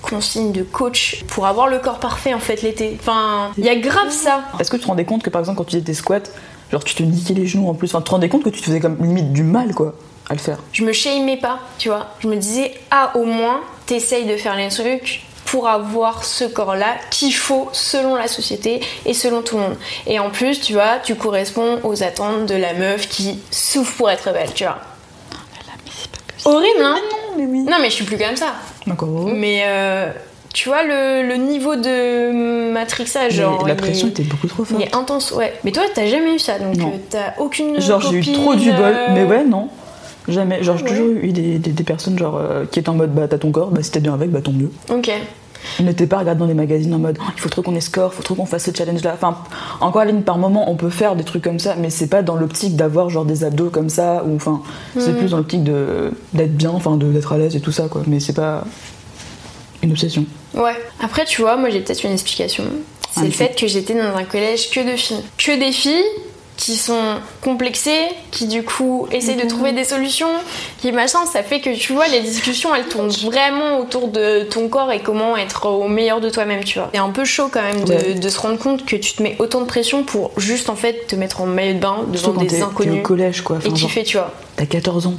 consignes 0.01 0.51
de 0.51 0.63
coach 0.63 1.24
pour 1.27 1.48
avoir 1.48 1.69
le 1.69 1.80
corps 1.80 2.00
parfait 2.00 2.33
en 2.33 2.39
fait 2.39 2.62
l'été. 2.62 2.98
Enfin, 3.00 3.51
il 3.57 3.63
y 3.63 3.69
a 3.69 3.75
grave 3.77 4.12
ça. 4.12 4.42
Est-ce 4.60 4.69
que 4.69 4.75
tu 4.75 4.83
te 4.83 4.88
rendais 4.88 5.06
compte 5.06 5.24
que 5.24 5.30
par 5.30 5.39
exemple, 5.39 5.57
quand 5.57 5.63
tu 5.63 5.77
faisais 5.77 5.86
tes 5.86 5.94
squats, 5.94 6.19
genre 6.69 6.83
tu 6.83 6.95
te 6.95 7.04
niquais 7.04 7.33
les 7.33 7.48
genoux 7.48 7.69
en 7.69 7.75
plus? 7.75 7.88
Enfin, 7.88 8.00
tu 8.00 8.06
te 8.06 8.12
rendais 8.12 8.27
compte 8.27 8.44
que 8.44 8.50
tu 8.50 8.60
te 8.60 8.66
faisais 8.66 8.81
comme 8.81 8.98
limite 9.00 9.31
du 9.31 9.44
mal 9.44 9.74
quoi 9.74 9.95
à 10.30 10.33
le 10.33 10.39
faire? 10.39 10.60
Je 10.74 10.83
me 10.83 10.92
shameais 10.92 11.38
pas, 11.38 11.60
tu 11.77 11.88
vois. 11.89 12.07
Je 12.19 12.27
me 12.27 12.36
disais, 12.36 12.74
ah, 12.92 13.13
au 13.16 13.24
moins, 13.24 13.62
t'essayes 13.86 14.26
de 14.26 14.38
faire 14.38 14.56
les 14.56 14.70
trucs 14.70 15.22
pour 15.46 15.68
avoir 15.70 16.24
ce 16.26 16.44
corps-là 16.44 16.96
qu'il 17.12 17.34
faut 17.34 17.70
selon 17.72 18.16
la 18.16 18.28
société 18.28 18.82
et 19.06 19.14
selon 19.14 19.42
tout 19.44 19.58
le 19.58 19.62
monde. 19.64 19.78
Et 20.08 20.18
en 20.20 20.30
plus, 20.32 20.60
tu 20.60 20.74
vois, 20.74 20.98
tu 21.04 21.16
corresponds 21.16 21.80
aux 21.84 22.02
attentes 22.04 22.48
de 22.48 22.56
la 22.56 22.74
meuf 22.74 23.08
qui 23.08 23.40
souffre 23.52 23.96
pour 23.98 24.10
être 24.10 24.34
belle, 24.34 24.52
tu 24.54 24.64
vois. 24.64 24.80
Horrible, 26.46 26.82
hein 26.84 26.96
Non, 27.12 27.38
mais 27.38 27.46
oui. 27.46 27.60
Non, 27.64 27.78
mais 27.82 27.90
je 27.90 27.96
suis 27.96 28.06
plus 28.06 28.18
comme 28.18 28.36
ça. 28.36 28.54
D'accord. 28.86 29.28
Mais 29.28 29.64
euh, 29.66 30.12
tu 30.54 30.70
vois, 30.70 30.84
le, 30.84 31.24
le 31.28 31.36
niveau 31.38 31.76
de 31.76 32.72
matrixage, 32.72 33.34
Mais 33.38 33.42
genre. 33.44 33.66
la 33.68 33.74
il 33.74 33.78
pression 33.78 34.08
était 34.10 34.24
beaucoup 34.24 34.48
trop 34.48 34.64
il 34.64 34.68
forte. 34.68 34.82
est 34.84 34.96
intense, 34.96 35.32
ouais. 35.32 35.54
Mais 35.64 35.72
toi, 35.72 35.84
t'as 35.94 36.06
jamais 36.06 36.36
eu 36.36 36.40
ça, 36.40 36.60
donc 36.60 36.78
euh, 36.78 36.98
t'as 37.10 37.34
aucune. 37.40 37.80
Genre 37.82 38.00
j'ai 38.02 38.18
eu 38.18 38.32
trop 38.34 38.54
du 38.56 38.72
bol, 38.72 38.84
euh, 38.96 39.08
mais 39.12 39.24
ouais, 39.24 39.44
non. 39.44 39.70
Jamais. 40.27 40.63
Genre 40.63 40.77
j'ai 40.77 40.86
toujours 40.86 41.10
eu 41.10 41.31
des, 41.31 41.60
des- 41.60 41.72
des 41.72 41.83
personnes 41.83 42.18
genre 42.18 42.38
euh, 42.38 42.66
qui 42.69 42.80
étaient 42.80 42.89
en 42.89 42.95
mode 42.95 43.13
bah 43.13 43.27
t'as 43.27 43.38
ton 43.38 43.51
corps, 43.51 43.69
bah 43.72 43.83
si 43.83 43.92
t'es 43.92 44.00
bien 44.00 44.13
avec, 44.13 44.31
bah 44.31 44.42
tant 44.42 44.51
mieux. 44.51 44.72
Ok. 44.89 45.12
On 45.80 45.83
n'était 45.83 46.06
pas 46.06 46.19
regardé 46.19 46.39
dans 46.39 46.45
les 46.45 46.54
magazines 46.54 46.94
en 46.94 47.00
mode 47.00 47.18
Oh, 47.19 47.25
il 47.36 47.42
faut 47.42 47.50
trop 47.50 47.62
qu'on 47.63 47.75
ait 47.75 47.81
score, 47.81 48.13
faut 48.13 48.22
trop 48.22 48.36
qu'on 48.36 48.45
fasse 48.45 48.66
ce 48.66 48.72
challenge 48.75 49.01
là. 49.04 49.13
Enfin, 49.16 49.38
encore 49.81 50.04
ligne 50.06 50.22
par 50.22 50.38
moment 50.38 50.69
on 50.69 50.75
peut 50.75 50.89
faire 50.92 51.16
des 51.16 51.24
trucs 51.24 51.44
comme 51.44 51.57
ça, 51.60 51.75
mais 51.75 51.89
c'est 51.89 52.07
pas 52.07 52.22
dans 52.22 52.36
l'optique 52.36 52.75
d'avoir 52.75 53.10
genre 53.10 53.25
des 53.25 53.44
abdos 53.44 53.69
comme 53.72 53.89
ça, 53.89 54.24
ou 54.27 54.36
enfin 54.36 54.62
c'est 54.98 55.10
Mhm. 55.12 55.18
plus 55.18 55.31
dans 55.31 55.38
l'optique 55.38 55.63
de 55.63 56.12
d'être 56.33 56.56
bien, 56.56 56.69
enfin 56.72 56.98
d'être 56.98 57.33
à 57.33 57.38
l'aise 57.38 57.56
et 57.56 57.60
tout 57.62 57.72
ça 57.72 57.88
quoi. 57.89 58.04
Mais 58.07 58.19
c'est 58.19 58.33
pas 58.33 58.63
une 59.81 59.92
obsession. 59.92 60.25
Ouais. 60.54 60.75
Après, 61.01 61.25
tu 61.25 61.42
vois, 61.42 61.57
moi 61.57 61.69
j'ai 61.69 61.80
peut-être 61.81 62.04
une 62.04 62.12
explication. 62.13 62.63
C'est 63.12 63.25
le 63.25 63.31
fait 63.31 63.56
que 63.57 63.66
j'étais 63.68 63.94
dans 63.94 64.16
un 64.18 64.24
collège 64.24 64.69
que 64.72 64.80
de 64.92 64.98
filles. 64.98 65.22
Que 65.38 65.57
des 65.60 65.72
filles 65.72 66.04
qui 66.57 66.78
sont 66.78 67.16
complexées, 67.42 68.07
qui 68.31 68.48
du 68.48 68.63
coup 68.63 69.07
essayent 69.12 69.36
de 69.36 69.48
trouver 69.48 69.74
des 69.74 69.84
solutions, 69.84 70.30
qui 70.80 70.92
machin, 70.92 71.25
ça 71.25 71.44
fait 71.44 71.60
que 71.60 71.69
tu 71.75 71.94
vois, 71.94 72.07
les 72.07 72.22
discussions 72.22 72.74
elles 72.74 72.86
tournent 72.88 73.10
vraiment 73.10 73.80
autour 73.80 74.07
de 74.07 74.44
ton 74.44 74.69
corps 74.69 74.92
et 74.92 75.02
comment 75.02 75.36
être 75.36 75.66
au 75.68 75.88
meilleur 75.88 76.22
de 76.22 76.30
toi-même, 76.30 76.63
tu 76.63 76.80
vois. 76.80 76.90
C'est 76.94 77.00
un 77.00 77.10
peu 77.10 77.25
chaud 77.25 77.50
quand 77.52 77.62
même 77.62 77.84
de, 77.84 77.94
Ouais. 77.94 78.13
de 78.13 78.30
se 78.30 78.40
rendre 78.40 78.57
compte 78.57 78.86
que 78.86 78.96
tu 78.96 79.13
te 79.13 79.22
mets 79.22 79.36
autant 79.40 79.60
de 79.62 79.66
pression 79.66 80.04
pour 80.04 80.31
juste 80.38 80.69
en 80.69 80.75
fait 80.75 81.07
te 81.07 81.16
mettre 81.16 81.42
en 81.42 81.46
maillot 81.46 81.74
de 81.74 81.80
bain 81.80 81.98
devant 82.07 82.31
quand 82.34 82.42
des 82.44 82.62
inconnus 82.62 83.00
au 83.00 83.01
collège 83.04 83.42
quoi. 83.42 83.58
et 83.58 83.60
Enfin, 83.60 83.69
genre, 83.75 83.78
kiffer, 83.90 84.04
tu 84.04 84.18
vois. 84.18 84.31
t'as 84.56 84.66
14 84.66 85.08
ans, 85.08 85.13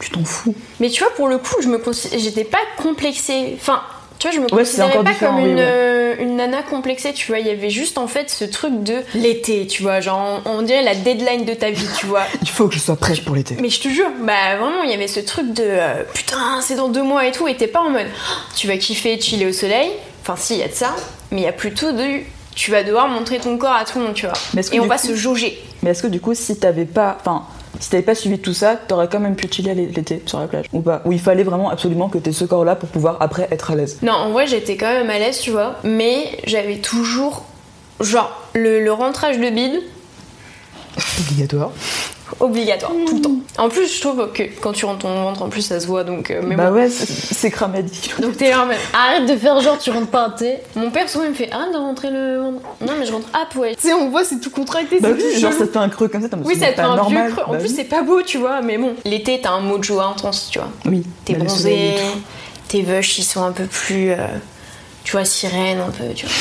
tu 0.00 0.10
t'en 0.10 0.24
fous. 0.24 0.54
Mais 0.80 0.90
tu 0.90 1.02
vois, 1.02 1.12
pour 1.14 1.28
le 1.28 1.38
coup, 1.38 1.56
je 1.62 1.68
me 1.68 1.80
j'étais 2.16 2.44
pas 2.44 2.58
complexée. 2.76 3.56
Enfin, 3.58 3.80
tu 4.22 4.28
vois, 4.28 4.36
je 4.36 4.40
me 4.40 4.48
considérais 4.48 5.02
pas 5.02 5.14
comme 5.14 5.38
oui, 5.38 5.50
une, 5.50 5.56
ouais. 5.56 5.64
euh, 5.66 6.14
une 6.20 6.36
nana 6.36 6.62
complexée, 6.62 7.12
tu 7.12 7.26
vois. 7.26 7.40
Il 7.40 7.46
y 7.48 7.50
avait 7.50 7.70
juste 7.70 7.98
en 7.98 8.06
fait 8.06 8.30
ce 8.30 8.44
truc 8.44 8.84
de 8.84 8.98
l'été, 9.16 9.66
tu 9.66 9.82
vois. 9.82 9.98
Genre, 10.00 10.40
on, 10.44 10.58
on 10.58 10.62
dirait 10.62 10.84
la 10.84 10.94
deadline 10.94 11.44
de 11.44 11.54
ta 11.54 11.70
vie, 11.70 11.88
tu 11.98 12.06
vois. 12.06 12.22
Il 12.42 12.48
faut 12.48 12.68
que 12.68 12.74
je 12.74 12.78
sois 12.78 12.94
prête 12.94 13.24
pour 13.24 13.34
l'été. 13.34 13.56
Mais 13.60 13.68
je 13.68 13.80
te 13.80 13.88
jure, 13.88 14.06
bah 14.20 14.56
vraiment, 14.60 14.84
il 14.84 14.90
y 14.90 14.94
avait 14.94 15.08
ce 15.08 15.18
truc 15.18 15.52
de 15.52 15.64
euh, 15.66 16.04
putain, 16.14 16.60
c'est 16.60 16.76
dans 16.76 16.86
deux 16.86 17.02
mois 17.02 17.26
et 17.26 17.32
tout, 17.32 17.48
et 17.48 17.56
t'es 17.56 17.66
pas 17.66 17.80
en 17.80 17.90
mode 17.90 18.06
Oh, 18.06 18.32
tu 18.54 18.68
vas 18.68 18.76
kiffer, 18.76 19.20
chiller 19.20 19.46
au 19.46 19.52
soleil. 19.52 19.90
Enfin, 20.20 20.36
si, 20.36 20.54
il 20.54 20.60
y 20.60 20.62
a 20.62 20.68
de 20.68 20.72
ça, 20.72 20.94
mais 21.32 21.40
il 21.40 21.44
y 21.44 21.48
a 21.48 21.52
plutôt 21.52 21.90
de 21.90 22.20
tu 22.54 22.70
vas 22.70 22.84
devoir 22.84 23.08
montrer 23.08 23.40
ton 23.40 23.58
corps 23.58 23.74
à 23.74 23.84
tout 23.84 23.98
le 23.98 24.04
monde, 24.04 24.14
tu 24.14 24.26
vois. 24.26 24.34
Mais 24.54 24.62
Et 24.70 24.78
on 24.78 24.86
va 24.86 24.98
se 24.98 25.16
jauger. 25.16 25.60
Mais 25.82 25.90
est-ce 25.90 26.02
que 26.04 26.06
du 26.06 26.20
coup, 26.20 26.34
si 26.34 26.56
t'avais 26.56 26.84
pas, 26.84 27.16
enfin, 27.18 27.42
si 27.82 27.90
t'avais 27.90 28.04
pas 28.04 28.14
suivi 28.14 28.38
tout 28.38 28.54
ça, 28.54 28.76
t'aurais 28.76 29.08
quand 29.08 29.18
même 29.18 29.34
pu 29.34 29.48
chiller 29.52 29.74
l'été 29.74 30.22
sur 30.24 30.38
la 30.38 30.46
plage 30.46 30.66
ou 30.72 30.80
pas 30.82 31.02
Ou 31.04 31.10
il 31.12 31.18
fallait 31.20 31.42
vraiment 31.42 31.68
absolument 31.68 32.08
que 32.08 32.16
t'aies 32.18 32.30
ce 32.32 32.44
corps-là 32.44 32.76
pour 32.76 32.88
pouvoir 32.88 33.16
après 33.20 33.48
être 33.50 33.72
à 33.72 33.74
l'aise 33.74 33.98
Non, 34.02 34.12
en 34.12 34.30
vrai, 34.30 34.46
j'étais 34.46 34.76
quand 34.76 34.86
même 34.92 35.10
à 35.10 35.18
l'aise, 35.18 35.40
tu 35.40 35.50
vois. 35.50 35.74
Mais 35.82 36.38
j'avais 36.44 36.76
toujours, 36.76 37.44
genre, 38.00 38.30
le, 38.54 38.84
le 38.84 38.92
rentrage 38.92 39.38
de 39.38 39.50
bide 39.50 39.80
Obligatoire. 41.20 41.72
Obligatoire, 42.40 42.92
tout 43.06 43.16
le 43.16 43.20
temps. 43.22 43.34
En 43.58 43.68
plus, 43.68 43.94
je 43.94 44.00
trouve 44.00 44.30
que 44.32 44.42
quand 44.60 44.72
tu 44.72 44.84
rentres 44.84 45.00
ton 45.00 45.22
ventre, 45.22 45.42
en 45.42 45.48
plus, 45.48 45.62
ça 45.62 45.78
se 45.80 45.86
voit, 45.86 46.04
donc. 46.04 46.30
euh, 46.30 46.40
mais 46.44 46.56
bah 46.56 46.70
bon. 46.70 46.76
ouais, 46.76 46.88
c'est 46.88 47.06
c'est 47.06 47.50
cramé 47.50 47.78
à 47.78 47.82
10 47.82 47.98
kilos. 48.00 48.20
Donc 48.20 48.36
t'es 48.36 48.50
là 48.50 48.66
arrête 48.94 49.26
de 49.28 49.36
faire 49.36 49.60
genre 49.60 49.78
tu 49.78 49.90
rentres 49.90 50.06
pas, 50.10 50.32
tu 50.36 50.44
sais. 50.44 50.62
Mon 50.76 50.90
père 50.90 51.08
souvent 51.08 51.24
il 51.24 51.30
me 51.30 51.34
fait, 51.34 51.50
arrête 51.52 51.72
de 51.72 51.76
rentrer 51.78 52.10
le 52.10 52.38
ventre. 52.38 52.60
Non, 52.80 52.92
mais 52.98 53.04
je 53.06 53.12
rentre 53.12 53.28
à 53.34 53.46
poil. 53.46 53.74
Tu 53.76 53.88
sais, 53.88 53.92
on 53.94 54.08
voit, 54.10 54.24
c'est 54.24 54.40
tout 54.40 54.50
contracté, 54.50 54.98
Bah 55.00 55.08
oui, 55.14 55.40
genre 55.40 55.52
ça 55.52 55.66
te 55.66 55.72
fait 55.72 55.78
un 55.78 55.88
creux 55.88 56.08
comme 56.08 56.22
ça, 56.22 56.28
t'as 56.28 56.36
Oui, 56.38 56.54
ça 56.54 56.60
te 56.60 56.70
fait 56.70 56.74
pas 56.76 56.84
un 56.84 56.96
normal. 56.96 57.26
vieux 57.26 57.34
creux. 57.36 57.44
En 57.46 57.52
Bah 57.52 57.58
plus, 57.58 57.68
oui. 57.68 57.74
c'est 57.76 57.84
pas 57.84 58.02
beau, 58.02 58.22
tu 58.22 58.38
vois, 58.38 58.60
mais 58.62 58.78
bon. 58.78 58.94
L'été, 59.04 59.40
t'as 59.42 59.50
un 59.50 59.60
mojo 59.60 60.00
intense, 60.00 60.48
tu 60.50 60.58
vois. 60.58 60.68
Oui, 60.86 61.02
T'es 61.24 61.34
bah, 61.34 61.44
bronzé, 61.44 61.94
tes 62.68 62.82
vaches 62.82 63.18
ils 63.18 63.24
sont 63.24 63.42
un 63.42 63.52
peu 63.52 63.64
plus, 63.64 64.12
euh, 64.12 64.16
tu 65.04 65.12
vois, 65.12 65.24
sirène 65.24 65.80
un 65.80 65.90
peu, 65.90 66.12
tu 66.14 66.26
vois. 66.26 66.34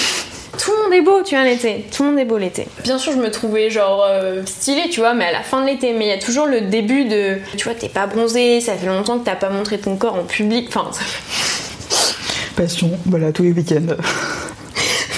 Tout 0.64 0.72
le 0.78 0.84
monde 0.84 0.94
est 0.94 1.02
beau, 1.02 1.24
tu 1.24 1.34
vois, 1.34 1.44
l'été. 1.44 1.88
Tout 1.92 2.04
le 2.04 2.10
monde 2.10 2.20
est 2.20 2.26
beau 2.26 2.38
l'été. 2.38 2.68
Bien 2.84 3.00
sûr, 3.00 3.14
je 3.14 3.18
me 3.18 3.32
trouvais 3.32 3.72
genre 3.72 4.06
euh, 4.08 4.44
stylée, 4.46 4.90
tu 4.92 5.00
vois, 5.00 5.16
mais 5.16 5.26
à 5.26 5.32
la 5.32 5.42
fin 5.42 5.62
de 5.62 5.66
l'été. 5.66 5.94
Mais 5.94 6.06
il 6.06 6.10
y 6.10 6.12
a 6.12 6.20
toujours 6.20 6.46
le 6.46 6.62
début 6.62 7.06
de, 7.06 7.38
tu 7.58 7.64
vois, 7.64 7.74
t'es 7.74 7.90
pas 7.90 8.06
bronzé, 8.06 8.62
ça 8.62 8.76
fait 8.76 8.86
longtemps 8.86 9.18
que 9.18 9.26
t'as 9.26 9.36
pas 9.36 9.50
montré 9.50 9.80
ton 9.80 9.96
corps 9.96 10.14
en 10.16 10.24
public. 10.24 10.68
Enfin, 10.70 10.92
ça 10.92 11.02
Passion, 12.56 12.92
voilà, 13.08 13.32
tous 13.32 13.44
les 13.44 13.52
week-ends. 13.52 13.96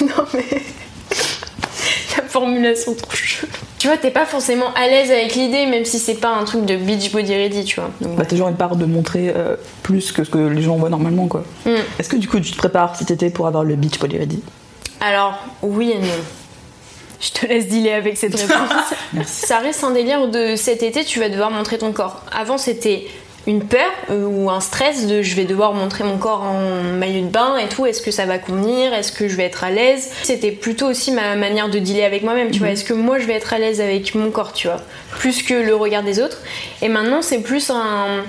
Non 0.00 0.24
mais. 0.34 0.44
La 2.16 2.22
formulation 2.24 2.94
trop 2.94 3.12
chou. 3.14 3.46
Tu 3.78 3.86
vois, 3.86 3.96
t'es 3.96 4.10
pas 4.10 4.24
forcément 4.26 4.72
à 4.74 4.88
l'aise 4.88 5.10
avec 5.10 5.34
l'idée, 5.34 5.66
même 5.66 5.84
si 5.84 5.98
c'est 5.98 6.14
pas 6.14 6.34
un 6.34 6.44
truc 6.44 6.64
de 6.64 6.74
beach 6.76 7.12
body 7.12 7.34
ready, 7.34 7.64
tu 7.64 7.76
vois. 7.80 7.90
Donc, 8.00 8.16
Bah, 8.16 8.24
t'as 8.24 8.30
toujours 8.30 8.48
une 8.48 8.56
part 8.56 8.76
de 8.76 8.86
montrer 8.86 9.32
euh, 9.36 9.56
plus 9.82 10.10
que 10.10 10.24
ce 10.24 10.30
que 10.30 10.38
les 10.38 10.62
gens 10.62 10.76
voient 10.76 10.88
normalement, 10.88 11.28
quoi. 11.28 11.44
Mm. 11.64 11.70
Est-ce 11.98 12.08
que 12.08 12.16
du 12.16 12.28
coup, 12.28 12.40
tu 12.40 12.50
te 12.50 12.56
prépares 12.56 12.96
cet 12.96 13.10
été 13.10 13.30
pour 13.30 13.46
avoir 13.46 13.62
le 13.62 13.76
beach 13.76 13.98
body 14.00 14.18
ready? 14.18 14.42
Alors, 15.04 15.38
oui 15.60 15.90
et 15.90 15.98
non. 15.98 16.24
Je 17.20 17.30
te 17.30 17.46
laisse 17.46 17.68
dealer 17.68 17.92
avec 17.92 18.16
cette 18.16 18.34
réponse. 18.40 19.26
Ça 19.26 19.58
reste 19.58 19.84
un 19.84 19.90
délire 19.90 20.28
de 20.28 20.56
cet 20.56 20.82
été, 20.82 21.04
tu 21.04 21.20
vas 21.20 21.28
devoir 21.28 21.50
montrer 21.50 21.76
ton 21.76 21.92
corps. 21.92 22.22
Avant, 22.32 22.56
c'était 22.56 23.06
une 23.46 23.62
peur 23.62 23.90
euh, 24.10 24.24
ou 24.24 24.48
un 24.48 24.60
stress 24.60 25.06
de 25.06 25.20
je 25.20 25.34
vais 25.34 25.44
devoir 25.44 25.74
montrer 25.74 26.04
mon 26.04 26.16
corps 26.16 26.40
en 26.40 26.80
maillot 26.82 27.26
de 27.26 27.30
bain 27.30 27.58
et 27.58 27.68
tout. 27.68 27.84
Est-ce 27.84 28.00
que 28.00 28.10
ça 28.10 28.24
va 28.24 28.38
convenir 28.38 28.94
Est-ce 28.94 29.12
que 29.12 29.28
je 29.28 29.36
vais 29.36 29.44
être 29.44 29.62
à 29.62 29.70
l'aise? 29.70 30.10
C'était 30.22 30.52
plutôt 30.52 30.86
aussi 30.86 31.12
ma 31.12 31.36
manière 31.36 31.68
de 31.68 31.78
dealer 31.78 32.04
avec 32.04 32.22
moi-même, 32.22 32.50
tu 32.50 32.60
vois. 32.60 32.70
Est-ce 32.70 32.84
que 32.84 32.94
moi 32.94 33.18
je 33.18 33.26
vais 33.26 33.34
être 33.34 33.52
à 33.52 33.58
l'aise 33.58 33.82
avec 33.82 34.14
mon 34.14 34.30
corps, 34.30 34.54
tu 34.54 34.68
vois? 34.68 34.80
Plus 35.18 35.42
que 35.42 35.52
le 35.52 35.74
regard 35.74 36.02
des 36.02 36.18
autres. 36.18 36.38
Et 36.80 36.88
maintenant, 36.88 37.20
c'est 37.20 37.42
plus 37.42 37.68
un 37.68 38.22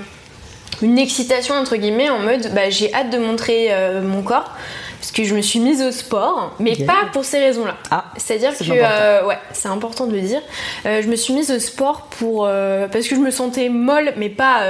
une 0.81 0.99
excitation 0.99 1.55
entre 1.55 1.77
guillemets 1.77 2.09
en 2.09 2.19
mode 2.19 2.53
bah, 2.53 2.69
j'ai 2.69 2.93
hâte 2.93 3.09
de 3.09 3.17
montrer 3.17 3.67
euh, 3.71 4.01
mon 4.01 4.21
corps 4.21 4.51
parce 4.99 5.11
que 5.11 5.23
je 5.23 5.35
me 5.35 5.41
suis 5.41 5.59
mise 5.59 5.81
au 5.81 5.91
sport 5.91 6.53
mais 6.59 6.73
Yeah. 6.75 6.87
pas 6.87 7.07
pour 7.13 7.23
ces 7.25 7.39
raisons-là. 7.39 7.75
Ah, 7.91 8.05
C'est-à-dire 8.17 8.51
c'est 8.55 8.65
que 8.65 8.71
euh, 8.73 9.25
ouais, 9.25 9.37
c'est 9.53 9.67
important 9.69 10.07
de 10.07 10.13
le 10.13 10.21
dire. 10.21 10.41
Euh, 10.85 11.01
je 11.01 11.07
me 11.07 11.15
suis 11.15 11.33
mise 11.33 11.51
au 11.51 11.59
sport 11.59 12.07
pour 12.19 12.45
euh, 12.47 12.87
parce 12.87 13.07
que 13.07 13.15
je 13.15 13.21
me 13.21 13.31
sentais 13.31 13.69
molle 13.69 14.13
mais 14.17 14.29
pas 14.29 14.63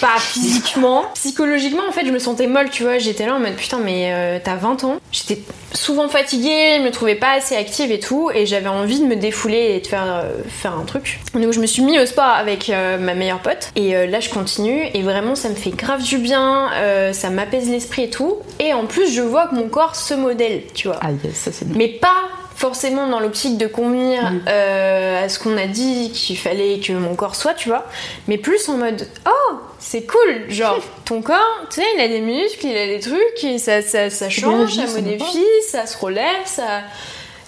pas 0.00 0.18
physiquement. 0.18 1.04
Psychologiquement, 1.14 1.82
en 1.88 1.92
fait, 1.92 2.06
je 2.06 2.12
me 2.12 2.18
sentais 2.18 2.46
molle, 2.46 2.70
tu 2.70 2.82
vois. 2.82 2.98
J'étais 2.98 3.26
là 3.26 3.34
en 3.34 3.40
mode 3.40 3.54
putain, 3.54 3.78
mais 3.78 4.12
euh, 4.12 4.38
t'as 4.42 4.56
20 4.56 4.84
ans. 4.84 4.96
J'étais 5.12 5.40
souvent 5.72 6.08
fatiguée, 6.08 6.76
je 6.78 6.82
me 6.82 6.90
trouvais 6.90 7.14
pas 7.14 7.32
assez 7.32 7.56
active 7.56 7.90
et 7.90 8.00
tout. 8.00 8.30
Et 8.34 8.46
j'avais 8.46 8.68
envie 8.68 9.00
de 9.00 9.06
me 9.06 9.16
défouler 9.16 9.76
et 9.76 9.80
de 9.80 9.86
faire, 9.86 10.06
euh, 10.06 10.42
faire 10.48 10.74
un 10.74 10.84
truc. 10.84 11.20
Donc 11.34 11.52
je 11.52 11.60
me 11.60 11.66
suis 11.66 11.82
mis 11.82 11.98
au 11.98 12.06
sport 12.06 12.24
avec 12.24 12.70
euh, 12.70 12.98
ma 12.98 13.14
meilleure 13.14 13.40
pote. 13.40 13.70
Et 13.76 14.06
là, 14.06 14.20
je 14.20 14.30
continue. 14.30 14.86
Et 14.94 15.02
vraiment, 15.02 15.34
ça 15.34 15.48
me 15.48 15.54
fait 15.54 15.70
grave 15.70 16.02
du 16.02 16.18
bien. 16.18 16.70
ça 17.12 17.30
m'apaise 17.30 17.68
l'esprit 17.68 18.04
et 18.04 18.10
tout. 18.10 18.38
Et 18.58 18.72
en 18.72 18.86
plus, 18.86 19.12
je 19.12 19.22
vois 19.22 19.46
que 19.48 19.54
mon 19.54 19.68
corps 19.68 19.96
se 19.96 20.14
modèle, 20.14 20.62
tu 20.74 20.88
vois. 20.88 20.98
Ah 21.02 21.10
yes, 21.24 21.34
ça 21.34 21.52
c'est 21.52 21.66
bien. 21.66 21.76
Mais 21.76 21.88
pas 21.88 22.24
forcément 22.56 23.06
dans 23.06 23.20
l'optique 23.20 23.58
de 23.58 23.66
convenir 23.66 24.32
euh, 24.48 25.24
à 25.24 25.28
ce 25.28 25.38
qu'on 25.38 25.56
a 25.58 25.66
dit 25.66 26.10
qu'il 26.12 26.38
fallait 26.38 26.80
que 26.80 26.92
mon 26.94 27.14
corps 27.14 27.36
soit, 27.36 27.54
tu 27.54 27.68
vois. 27.68 27.86
Mais 28.28 28.38
plus 28.38 28.68
en 28.68 28.78
mode 28.78 29.06
Oh, 29.28 29.56
c'est 29.78 30.04
cool 30.06 30.46
Genre, 30.48 30.80
ton 31.04 31.20
corps, 31.20 31.60
tu 31.70 31.82
sais, 31.82 31.86
il 31.96 32.00
a 32.00 32.08
des 32.08 32.20
muscles, 32.20 32.66
il 32.66 32.76
a 32.76 32.86
des 32.86 33.00
trucs, 33.00 33.44
et 33.44 33.58
ça, 33.58 33.82
ça, 33.82 34.08
ça 34.08 34.30
change, 34.30 34.74
ça 34.74 34.86
modifie, 34.86 35.44
ça 35.68 35.86
se 35.86 35.98
relève, 35.98 36.46
ça. 36.46 36.80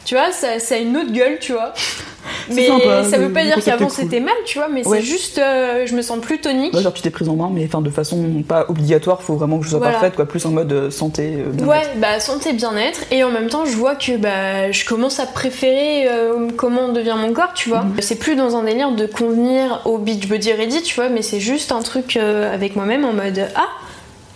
Tu 0.08 0.14
vois, 0.14 0.32
ça, 0.32 0.58
ça 0.58 0.76
a 0.76 0.78
une 0.78 0.96
autre 0.96 1.12
gueule, 1.12 1.36
tu 1.38 1.52
vois. 1.52 1.74
Mais 2.50 2.66
sympa, 2.66 3.04
ça 3.04 3.18
veut 3.18 3.30
pas 3.30 3.44
dire 3.44 3.62
qu'avant 3.62 3.86
cool. 3.88 3.94
c'était 3.94 4.20
mal, 4.20 4.32
tu 4.46 4.56
vois, 4.58 4.68
mais 4.68 4.86
Ouais. 4.86 4.98
c'est 5.00 5.04
juste, 5.06 5.38
euh, 5.38 5.84
je 5.86 5.94
me 5.94 6.00
sens 6.00 6.18
plus 6.20 6.38
tonique. 6.40 6.72
Ouais, 6.74 6.82
genre 6.82 6.94
tu 6.94 7.02
t'es 7.02 7.10
prise 7.10 7.28
en 7.28 7.36
main, 7.36 7.50
mais 7.52 7.64
enfin 7.66 7.82
de 7.82 7.90
façon 7.90 8.42
pas 8.46 8.64
obligatoire, 8.70 9.22
faut 9.22 9.34
vraiment 9.34 9.58
que 9.58 9.64
je 9.66 9.70
sois 9.70 9.78
Voilà. 9.80 9.92
parfaite, 9.94 10.16
quoi, 10.16 10.24
plus 10.26 10.44
en 10.46 10.50
mode 10.50 10.72
euh, 10.72 10.90
santé. 10.90 11.34
euh, 11.38 11.50
bien-être. 11.50 11.68
Ouais, 11.68 11.98
bah 12.00 12.20
santé, 12.20 12.54
bien-être. 12.54 13.00
Et 13.10 13.22
en 13.22 13.30
même 13.30 13.48
temps, 13.50 13.66
je 13.66 13.72
vois 13.76 13.96
que 13.96 14.16
bah, 14.16 14.72
je 14.72 14.84
commence 14.86 15.20
à 15.20 15.26
préférer 15.26 16.08
euh, 16.08 16.48
comment 16.56 16.88
devient 16.88 17.16
mon 17.18 17.32
corps, 17.34 17.52
tu 17.54 17.68
vois. 17.68 17.84
C'est 18.00 18.18
plus 18.18 18.34
dans 18.34 18.56
un 18.56 18.62
délire 18.64 18.92
de 18.92 19.04
convenir 19.04 19.82
au 19.84 19.98
Beachbody 19.98 20.52
Ready, 20.52 20.82
tu 20.82 20.94
vois, 20.94 21.10
mais 21.10 21.20
c'est 21.22 21.40
juste 21.40 21.70
un 21.70 21.82
truc 21.82 22.16
euh, 22.16 22.52
avec 22.52 22.76
moi-même 22.76 23.04
en 23.04 23.12
mode 23.12 23.46
Ah, 23.56 23.68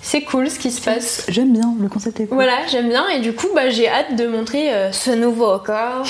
c'est 0.05 0.23
cool 0.23 0.51
ce 0.51 0.59
qui 0.59 0.71
se 0.71 0.81
passe. 0.81 1.25
J'aime 1.29 1.53
bien, 1.53 1.75
le 1.81 1.89
concept 1.89 2.19
est 2.21 2.27
cool. 2.27 2.35
Voilà, 2.35 2.67
j'aime 2.71 2.89
bien 2.89 3.09
et 3.09 3.21
du 3.21 3.33
coup, 3.33 3.47
bah, 3.55 3.71
j'ai 3.71 3.89
hâte 3.89 4.17
de 4.17 4.27
montrer 4.27 4.73
euh, 4.73 4.91
ce 4.93 5.11
nouveau 5.13 5.59
corps 5.59 6.05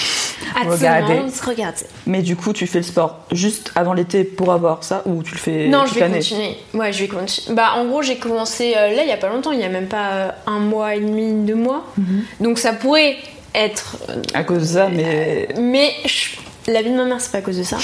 à 0.56 0.62
tout 0.62 0.66
le 0.68 0.72
Regardez. 0.72 1.14
monde. 1.14 1.30
Regardez. 1.46 1.84
Mais 2.06 2.22
du 2.22 2.34
coup, 2.34 2.52
tu 2.52 2.66
fais 2.66 2.78
le 2.78 2.84
sport 2.84 3.20
juste 3.32 3.70
avant 3.74 3.92
l'été 3.92 4.24
pour 4.24 4.50
avoir 4.52 4.82
ça 4.82 5.02
ou 5.06 5.22
tu 5.22 5.32
le 5.34 5.38
fais 5.38 5.68
Non, 5.68 5.84
je 5.86 5.94
vais 5.94 6.08
continuer. 6.10 6.56
Ouais, 6.74 6.92
je 6.92 7.00
vais 7.04 7.08
continuer. 7.08 7.54
Bah, 7.54 7.72
en 7.76 7.84
gros, 7.86 8.02
j'ai 8.02 8.16
commencé 8.16 8.74
euh, 8.76 8.94
là 8.94 9.02
il 9.02 9.08
y 9.08 9.12
a 9.12 9.16
pas 9.18 9.28
longtemps, 9.28 9.52
il 9.52 9.60
y 9.60 9.64
a 9.64 9.68
même 9.68 9.88
pas 9.88 10.10
euh, 10.12 10.28
un 10.46 10.58
mois 10.58 10.94
et 10.94 11.00
demi, 11.00 11.44
deux 11.46 11.54
mois. 11.54 11.84
Mhm. 11.98 12.24
Donc 12.40 12.58
ça 12.58 12.72
pourrait 12.72 13.16
être 13.54 13.98
À 14.32 14.42
cause 14.44 14.60
de 14.60 14.64
ça, 14.78 14.88
mais. 14.88 15.48
Mais 15.58 15.92
je- 16.06 16.36
la 16.66 16.82
vie 16.82 16.90
de 16.90 16.96
ma 16.96 17.04
mère, 17.04 17.20
c'est 17.20 17.32
pas 17.32 17.38
à 17.38 17.42
cause 17.42 17.58
de 17.58 17.62
ça. 17.62 17.76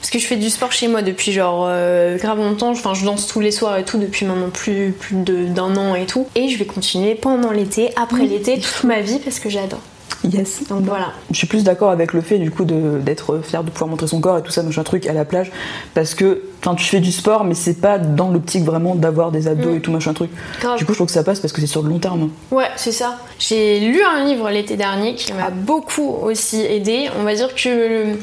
Parce 0.00 0.10
que 0.10 0.18
je 0.18 0.26
fais 0.26 0.36
du 0.36 0.50
sport 0.50 0.72
chez 0.72 0.88
moi 0.88 1.02
depuis 1.02 1.32
genre 1.32 1.66
euh, 1.68 2.16
grave 2.18 2.38
longtemps. 2.38 2.70
Enfin, 2.70 2.94
je 2.94 3.04
danse 3.04 3.26
tous 3.26 3.40
les 3.40 3.50
soirs 3.50 3.78
et 3.78 3.84
tout 3.84 3.98
depuis 3.98 4.26
maintenant 4.26 4.50
plus, 4.50 4.92
plus 4.92 5.16
de- 5.16 5.44
d'un 5.46 5.76
an 5.76 5.94
et 5.94 6.06
tout. 6.06 6.26
Et 6.34 6.48
je 6.48 6.58
vais 6.58 6.66
continuer 6.66 7.14
pendant 7.14 7.50
l'été, 7.52 7.90
après 7.96 8.26
l'été, 8.26 8.58
toute 8.58 8.84
ma 8.84 9.00
vie 9.00 9.18
parce 9.18 9.38
que 9.38 9.48
j'adore. 9.48 9.80
Yes. 10.24 10.62
Donc 10.68 10.82
voilà. 10.84 11.12
Je 11.30 11.36
suis 11.36 11.46
plus 11.46 11.64
d'accord 11.64 11.90
avec 11.90 12.12
le 12.14 12.20
fait 12.22 12.38
du 12.38 12.50
coup 12.50 12.64
d'être 12.64 13.40
fier 13.42 13.62
de 13.62 13.70
pouvoir 13.70 13.88
montrer 13.90 14.06
son 14.06 14.20
corps 14.20 14.38
et 14.38 14.42
tout 14.42 14.50
ça, 14.50 14.62
machin 14.62 14.82
truc 14.82 15.06
à 15.06 15.12
la 15.12 15.24
plage, 15.24 15.52
parce 15.94 16.14
que 16.14 16.42
enfin 16.60 16.74
tu 16.74 16.84
fais 16.86 17.00
du 17.00 17.12
sport, 17.12 17.44
mais 17.44 17.54
c'est 17.54 17.80
pas 17.80 17.98
dans 17.98 18.30
l'optique 18.30 18.64
vraiment 18.64 18.94
d'avoir 18.94 19.30
des 19.32 19.48
abdos 19.48 19.70
Mm. 19.72 19.76
et 19.76 19.80
tout 19.80 19.90
machin 19.92 20.14
truc. 20.14 20.30
Grave. 20.60 20.78
Du 20.78 20.84
coup, 20.86 20.92
je 20.92 20.96
trouve 20.98 21.06
que 21.08 21.12
ça 21.12 21.22
passe 21.24 21.40
parce 21.40 21.52
que 21.52 21.60
c'est 21.60 21.66
sur 21.66 21.82
le 21.82 21.90
long 21.90 21.98
terme. 21.98 22.30
Ouais, 22.50 22.68
c'est 22.76 22.92
ça. 22.92 23.18
J'ai 23.38 23.80
lu 23.80 24.00
un 24.02 24.24
livre 24.24 24.48
l'été 24.50 24.76
dernier 24.76 25.14
qui 25.14 25.32
m'a 25.34 25.50
beaucoup 25.50 26.08
aussi 26.22 26.60
aidé. 26.62 27.08
On 27.20 27.24
va 27.24 27.34
dire 27.34 27.54
que 27.54 27.68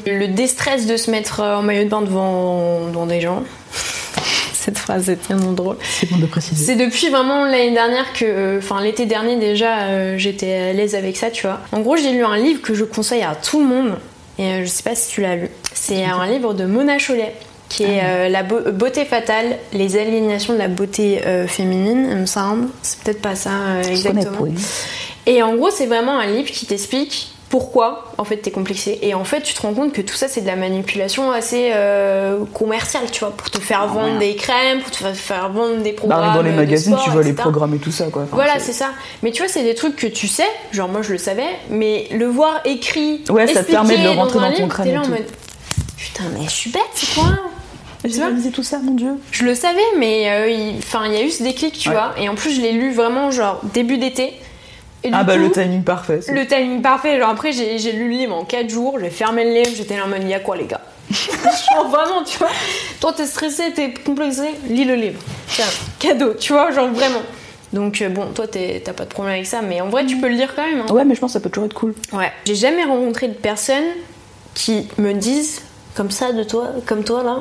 le, 0.06 0.18
le 0.18 0.28
déstress 0.28 0.86
de 0.86 0.96
se 0.96 1.10
mettre 1.10 1.40
euh, 1.40 1.56
en 1.56 1.62
maillot 1.62 1.84
de 1.84 1.88
bain 1.88 2.02
devant, 2.02 2.86
devant 2.88 3.06
des 3.06 3.20
gens. 3.20 3.42
Cette 4.64 4.78
phrase 4.78 5.10
est 5.10 5.16
tellement 5.16 5.52
drôle. 5.52 5.76
C'est 5.82 6.08
bon 6.08 6.18
de 6.18 6.26
préciser. 6.26 6.64
C'est 6.64 6.76
depuis 6.76 7.08
vraiment 7.08 7.44
l'année 7.44 7.72
dernière 7.72 8.12
que, 8.12 8.24
euh, 8.24 8.58
enfin 8.58 8.80
l'été 8.80 9.06
dernier 9.06 9.36
déjà, 9.36 9.86
euh, 9.88 10.18
j'étais 10.18 10.52
à 10.54 10.72
l'aise 10.72 10.94
avec 10.94 11.16
ça, 11.16 11.30
tu 11.30 11.46
vois. 11.46 11.58
En 11.72 11.80
gros, 11.80 11.96
j'ai 11.96 12.12
lu 12.12 12.24
un 12.24 12.36
livre 12.36 12.62
que 12.62 12.72
je 12.74 12.84
conseille 12.84 13.22
à 13.22 13.34
tout 13.34 13.58
le 13.60 13.66
monde, 13.66 13.98
et 14.38 14.44
euh, 14.44 14.60
je 14.62 14.66
sais 14.68 14.84
pas 14.84 14.94
si 14.94 15.08
tu 15.10 15.20
l'as 15.20 15.34
lu. 15.36 15.48
C'est 15.74 16.04
un 16.04 16.26
livre 16.26 16.54
de 16.54 16.64
Mona 16.64 16.98
Chollet, 16.98 17.34
qui 17.68 17.82
est 17.82 18.02
euh, 18.04 18.28
La 18.28 18.44
beau- 18.44 18.70
beauté 18.70 19.04
fatale, 19.04 19.56
les 19.72 19.96
alignations 19.96 20.52
de 20.52 20.58
la 20.58 20.68
beauté 20.68 21.22
euh, 21.26 21.48
féminine, 21.48 22.06
il 22.10 22.16
me 22.18 22.26
semble. 22.26 22.68
C'est 22.82 23.00
peut-être 23.00 23.20
pas 23.22 23.34
ça 23.34 23.50
euh, 23.50 23.82
exactement. 23.82 24.46
Et 25.26 25.42
en 25.42 25.56
gros, 25.56 25.70
c'est 25.70 25.86
vraiment 25.86 26.18
un 26.20 26.26
livre 26.26 26.50
qui 26.52 26.66
t'explique 26.66 27.31
pourquoi 27.52 28.06
en 28.16 28.24
fait 28.24 28.38
t'es 28.38 28.50
complexé. 28.50 28.98
Et 29.02 29.12
en 29.12 29.24
fait, 29.24 29.42
tu 29.42 29.52
te 29.52 29.60
rends 29.60 29.74
compte 29.74 29.92
que 29.92 30.00
tout 30.00 30.14
ça, 30.14 30.26
c'est 30.26 30.40
de 30.40 30.46
la 30.46 30.56
manipulation 30.56 31.30
assez 31.32 31.70
euh, 31.74 32.38
commerciale, 32.54 33.02
tu 33.12 33.20
vois, 33.20 33.30
pour 33.30 33.50
te 33.50 33.60
faire 33.60 33.80
Ah 33.82 33.86
vendre 33.88 34.14
ouais. 34.14 34.30
des 34.30 34.36
crèmes, 34.36 34.80
pour 34.80 34.90
te 34.90 34.96
fa- 34.96 35.12
faire 35.12 35.50
vendre 35.50 35.82
des 35.82 35.92
programmes. 35.92 36.28
Bah, 36.30 36.34
dans 36.34 36.40
les 36.42 36.50
magazines, 36.50 36.94
sport, 36.94 37.04
tu 37.04 37.10
vois 37.10 37.22
les 37.22 37.34
programmes 37.34 37.74
et 37.74 37.78
tout 37.78 37.92
ça 37.92 38.06
quoi. 38.06 38.22
Enfin, 38.22 38.36
Voilà, 38.36 38.58
c'est 38.58 38.72
ça. 38.72 38.88
Mais 39.22 39.32
tu 39.32 39.42
vois, 39.42 39.52
c'est 39.52 39.62
des 39.64 39.74
trucs 39.74 39.96
que 39.96 40.06
tu 40.06 40.28
sais, 40.28 40.46
genre 40.72 40.88
moi 40.88 41.02
je 41.02 41.12
le 41.12 41.18
savais, 41.18 41.44
mais 41.68 42.08
le 42.10 42.24
voir 42.24 42.62
écrit, 42.64 43.22
Ouais, 43.28 43.46
ça 43.46 43.62
te 43.62 43.70
permet 43.70 43.98
de 43.98 44.02
le 44.04 44.10
rentrer 44.10 44.38
dans 44.38 44.44
ton 44.50 44.56
livre, 44.56 44.68
crâne 44.68 44.86
t'es 44.86 44.92
et 44.92 44.94
là 44.94 45.00
en 45.00 45.04
tout. 45.04 45.10
mode 45.10 45.26
putain, 45.98 46.24
mais 46.38 46.44
je 46.46 46.50
suis 46.50 46.70
bête, 46.70 46.82
c'est 46.94 47.14
quoi? 47.14 47.28
J'ai 48.04 48.20
réalisé 48.20 48.50
tout 48.50 48.64
ça, 48.64 48.78
mon 48.82 48.94
dieu. 48.94 49.12
Je 49.30 49.44
le 49.44 49.54
savais, 49.54 49.78
mais 49.98 50.28
euh, 50.30 50.48
il 50.50 50.78
enfin, 50.78 51.02
il 51.06 51.12
y 51.12 51.16
a 51.16 51.22
eu 51.22 51.30
ce 51.30 51.42
déclic, 51.44 51.78
tu 51.78 51.90
Ouais. 51.90 51.94
vois. 51.94 52.12
Et 52.18 52.28
en 52.30 52.34
plus, 52.34 52.56
je 52.56 52.60
l'ai 52.62 52.72
lu 52.72 52.92
vraiment 52.94 53.30
genre 53.30 53.60
début 53.74 53.98
d'été. 53.98 54.32
Et 55.04 55.10
Ah 55.12 55.24
bah 55.24 55.34
coup, 55.36 55.40
le 55.42 55.50
timing 55.50 55.82
parfait. 55.82 56.20
le 56.28 56.46
timing 56.46 56.80
parfait. 56.82 57.18
Genre 57.18 57.30
après, 57.30 57.52
j'ai 57.52 57.92
lu 57.92 58.04
le 58.04 58.10
livre 58.16 58.34
en 58.36 58.44
4 58.44 58.68
jours, 58.70 58.98
j'ai 59.00 59.10
fermé 59.10 59.44
le 59.44 59.52
livre, 59.62 59.70
j'étais 59.76 59.96
là 59.96 60.04
en 60.04 60.08
mode, 60.08 60.22
y'a 60.24 60.40
quoi 60.40 60.56
les 60.56 60.66
gars 60.66 60.80
Genre 61.10 61.88
vraiment, 61.88 62.22
tu 62.24 62.38
vois. 62.38 62.48
Toi, 63.00 63.12
t'es 63.12 63.26
stressé, 63.26 63.72
t'es 63.74 63.92
complexé, 63.92 64.42
lis 64.68 64.84
le 64.84 64.94
livre. 64.94 65.20
Tiens, 65.48 65.64
cadeau, 65.98 66.34
tu 66.34 66.52
vois, 66.52 66.70
genre 66.70 66.88
vraiment. 66.88 67.22
Donc 67.72 68.00
euh, 68.02 68.08
bon, 68.08 68.26
toi, 68.34 68.46
t'es- 68.46 68.80
t'as 68.84 68.92
pas 68.92 69.04
de 69.04 69.10
problème 69.10 69.34
avec 69.34 69.46
ça, 69.46 69.60
mais 69.62 69.80
en 69.80 69.88
vrai, 69.88 70.04
tu 70.06 70.16
peux 70.18 70.28
le 70.28 70.34
lire 70.34 70.54
quand 70.54 70.62
même. 70.64 70.80
hein. 70.88 70.92
Ouais, 70.92 71.04
mais 71.04 71.14
je 71.14 71.20
pense 71.20 71.30
que 71.30 71.38
ça 71.38 71.40
peut 71.40 71.50
toujours 71.50 71.66
être 71.66 71.74
cool. 71.74 71.94
Ouais. 72.12 72.30
J'ai 72.46 72.54
jamais 72.54 72.84
rencontré 72.84 73.28
de 73.28 73.34
personnes 73.34 73.84
qui 74.54 74.88
me 74.98 75.12
disent 75.14 75.62
comme 75.94 76.10
ça 76.10 76.32
de 76.32 76.42
toi, 76.42 76.68
comme 76.86 77.04
toi 77.04 77.22
là, 77.22 77.40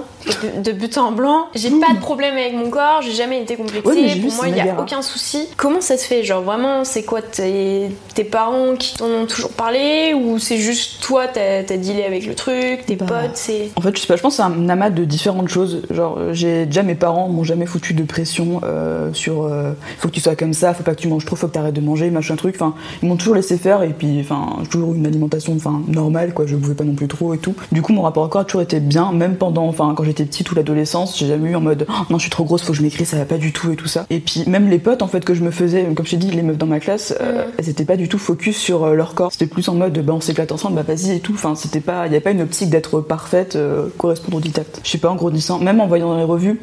de, 0.62 0.72
but 0.72 0.98
en 0.98 1.12
blanc. 1.12 1.48
J'ai 1.56 1.70
pas 1.70 1.94
de 1.94 2.00
problème 2.00 2.36
avec 2.36 2.54
mon 2.54 2.70
corps, 2.70 3.02
j'ai 3.02 3.14
jamais 3.14 3.42
été 3.42 3.56
complexée. 3.56 3.88
Ouais, 3.90 4.16
Pour 4.22 4.34
moi, 4.36 4.48
il 4.48 4.58
y 4.58 4.62
a 4.62 4.80
aucun 4.80 5.02
souci. 5.02 5.48
Comment 5.58 5.82
ça 5.82 5.98
se 5.98 6.06
fait? 6.06 6.24
Genre 6.24 6.42
vraiment, 6.42 6.84
c'est 6.84 7.04
quoi 7.04 7.22
tes, 7.22 7.90
tes 8.14 8.24
parents 8.24 8.76
qui 8.78 8.96
t'en 8.98 9.06
ont 9.06 9.26
toujours 9.26 9.52
parlé? 9.52 10.14
Ou 10.14 10.40
c'est 10.40 10.58
juste 10.58 11.02
toi, 11.02 11.28
t'as 11.28 11.60
as 11.60 11.78
dealé 11.78 12.04
avec 12.04 12.26
le 12.26 12.36
truc, 12.36 12.86
tes 12.86 12.96
Bah. 12.96 13.06
potes, 13.08 13.36
c'est. 13.36 13.72
En 13.76 13.82
fait, 13.82 13.96
je 13.96 14.02
sais 14.02 14.08
pas, 14.08 14.16
je 14.16 14.22
pense 14.22 14.36
c'est 14.36 14.42
un 14.42 14.70
amas 14.70 14.90
de 14.90 15.06
différentes 15.06 15.50
choses. 15.50 15.82
Genre, 15.90 16.16
euh, 16.18 16.34
j'ai 16.34 16.66
déjà 16.66 16.84
mes 16.84 16.96
parents 16.96 17.30
m'ont 17.30 17.44
jamais 17.44 17.66
foutu 17.66 17.94
de 17.94 18.04
pression 18.04 18.62
euh, 18.64 19.14
sur 19.14 19.44
euh, 19.44 19.72
faut 20.00 20.10
que 20.10 20.14
tu 20.14 20.20
sois 20.20 20.36
comme 20.36 20.54
ça, 20.54 20.74
faut 20.74 20.84
pas 20.84 20.96
que 20.96 21.02
tu 21.02 21.08
manges 21.08 21.26
trop, 21.26 21.36
faut 21.36 21.48
que 21.48 21.54
t'arrêtes 21.54 21.76
de 21.76 21.82
manger, 21.82 22.10
machin 22.12 22.36
truc. 22.36 22.56
Enfin, 22.56 22.74
ils 23.02 23.08
m'ont 23.08 23.16
toujours 23.16 23.36
laissé 23.36 23.58
faire 23.58 23.84
et 23.84 23.90
puis, 23.94 24.20
enfin, 24.20 24.64
toujours 24.70 24.94
une 24.94 25.06
alimentation, 25.08 25.54
enfin, 25.56 25.82
normale 25.88 26.34
quoi. 26.34 26.46
Je 26.46 26.56
buvais 26.56 26.74
pas 26.76 26.84
non 26.84 26.96
plus 26.96 27.08
trop 27.08 27.34
et 27.34 27.38
tout. 27.38 27.56
Du 27.72 27.82
coup, 27.82 27.94
mon 27.94 28.02
rapport 28.02 28.24
au 28.24 28.28
corps 28.28 28.41
a 28.42 28.46
toujours 28.46 28.62
été 28.62 28.80
bien, 28.80 29.12
même 29.12 29.36
pendant, 29.36 29.68
enfin, 29.68 29.94
quand 29.96 30.04
j'étais 30.04 30.26
petite 30.26 30.52
ou 30.52 30.56
l'adolescence, 30.56 31.18
j'ai 31.18 31.28
jamais 31.28 31.52
eu 31.52 31.56
en 31.56 31.62
mode 31.62 31.86
Oh, 31.90 31.94
non, 32.10 32.18
je 32.18 32.24
suis 32.24 32.30
trop 32.30 32.44
grosse, 32.44 32.62
faut 32.64 32.72
que 32.74 32.78
je 32.78 32.84
m'écris, 32.84 33.06
ça 33.06 33.18
va 33.18 33.26
pas 33.26 33.38
du 33.38 33.52
tout 33.54 33.72
et 33.72 33.76
tout 33.76 33.88
ça. 33.88 34.06
Et 34.10 34.20
puis 34.20 34.44
même 34.48 34.70
les 34.70 34.80
potes 34.80 35.02
en 35.02 35.08
fait 35.08 35.24
que 35.24 35.34
je 35.34 35.44
me 35.44 35.52
faisais, 35.52 35.84
comme 35.96 36.06
je 36.06 36.12
t'ai 36.12 36.18
dit, 36.18 36.32
les 36.32 36.42
meufs 36.42 36.58
dans 36.58 36.66
ma 36.68 36.80
classe, 36.80 37.14
euh, 37.22 37.46
Mhm. 37.46 37.52
elles 37.58 37.70
étaient 37.70 37.86
pas 37.86 37.98
du 37.98 38.08
tout 38.10 38.18
focus 38.18 38.58
sur 38.58 38.84
euh, 38.84 38.94
leur 38.94 39.14
corps. 39.16 39.32
C'était 39.32 39.48
plus 39.48 39.68
en 39.70 39.76
mode 39.76 39.98
bah 40.06 40.14
on 40.14 40.22
s'éclate 40.22 40.52
ensemble, 40.52 40.76
bah 40.76 40.84
vas-y 40.88 41.12
et 41.16 41.20
tout. 41.20 41.34
Enfin, 41.34 41.56
c'était 41.56 41.80
pas, 41.82 42.06
il 42.08 42.12
y 42.12 42.16
avait 42.16 42.20
pas 42.22 42.32
une 42.32 42.42
optique 42.42 42.70
d'être 42.70 43.02
parfaite, 43.02 43.56
euh, 43.56 43.88
correspondre 43.98 44.38
au 44.38 44.42
dictat. 44.42 44.64
Je 44.84 44.90
sais 44.90 44.98
pas, 44.98 45.10
en 45.10 45.16
grandissant, 45.16 45.60
même 45.60 45.80
en 45.80 45.88
voyant 45.88 46.10
dans 46.10 46.18
les 46.18 46.24
revues. 46.24 46.60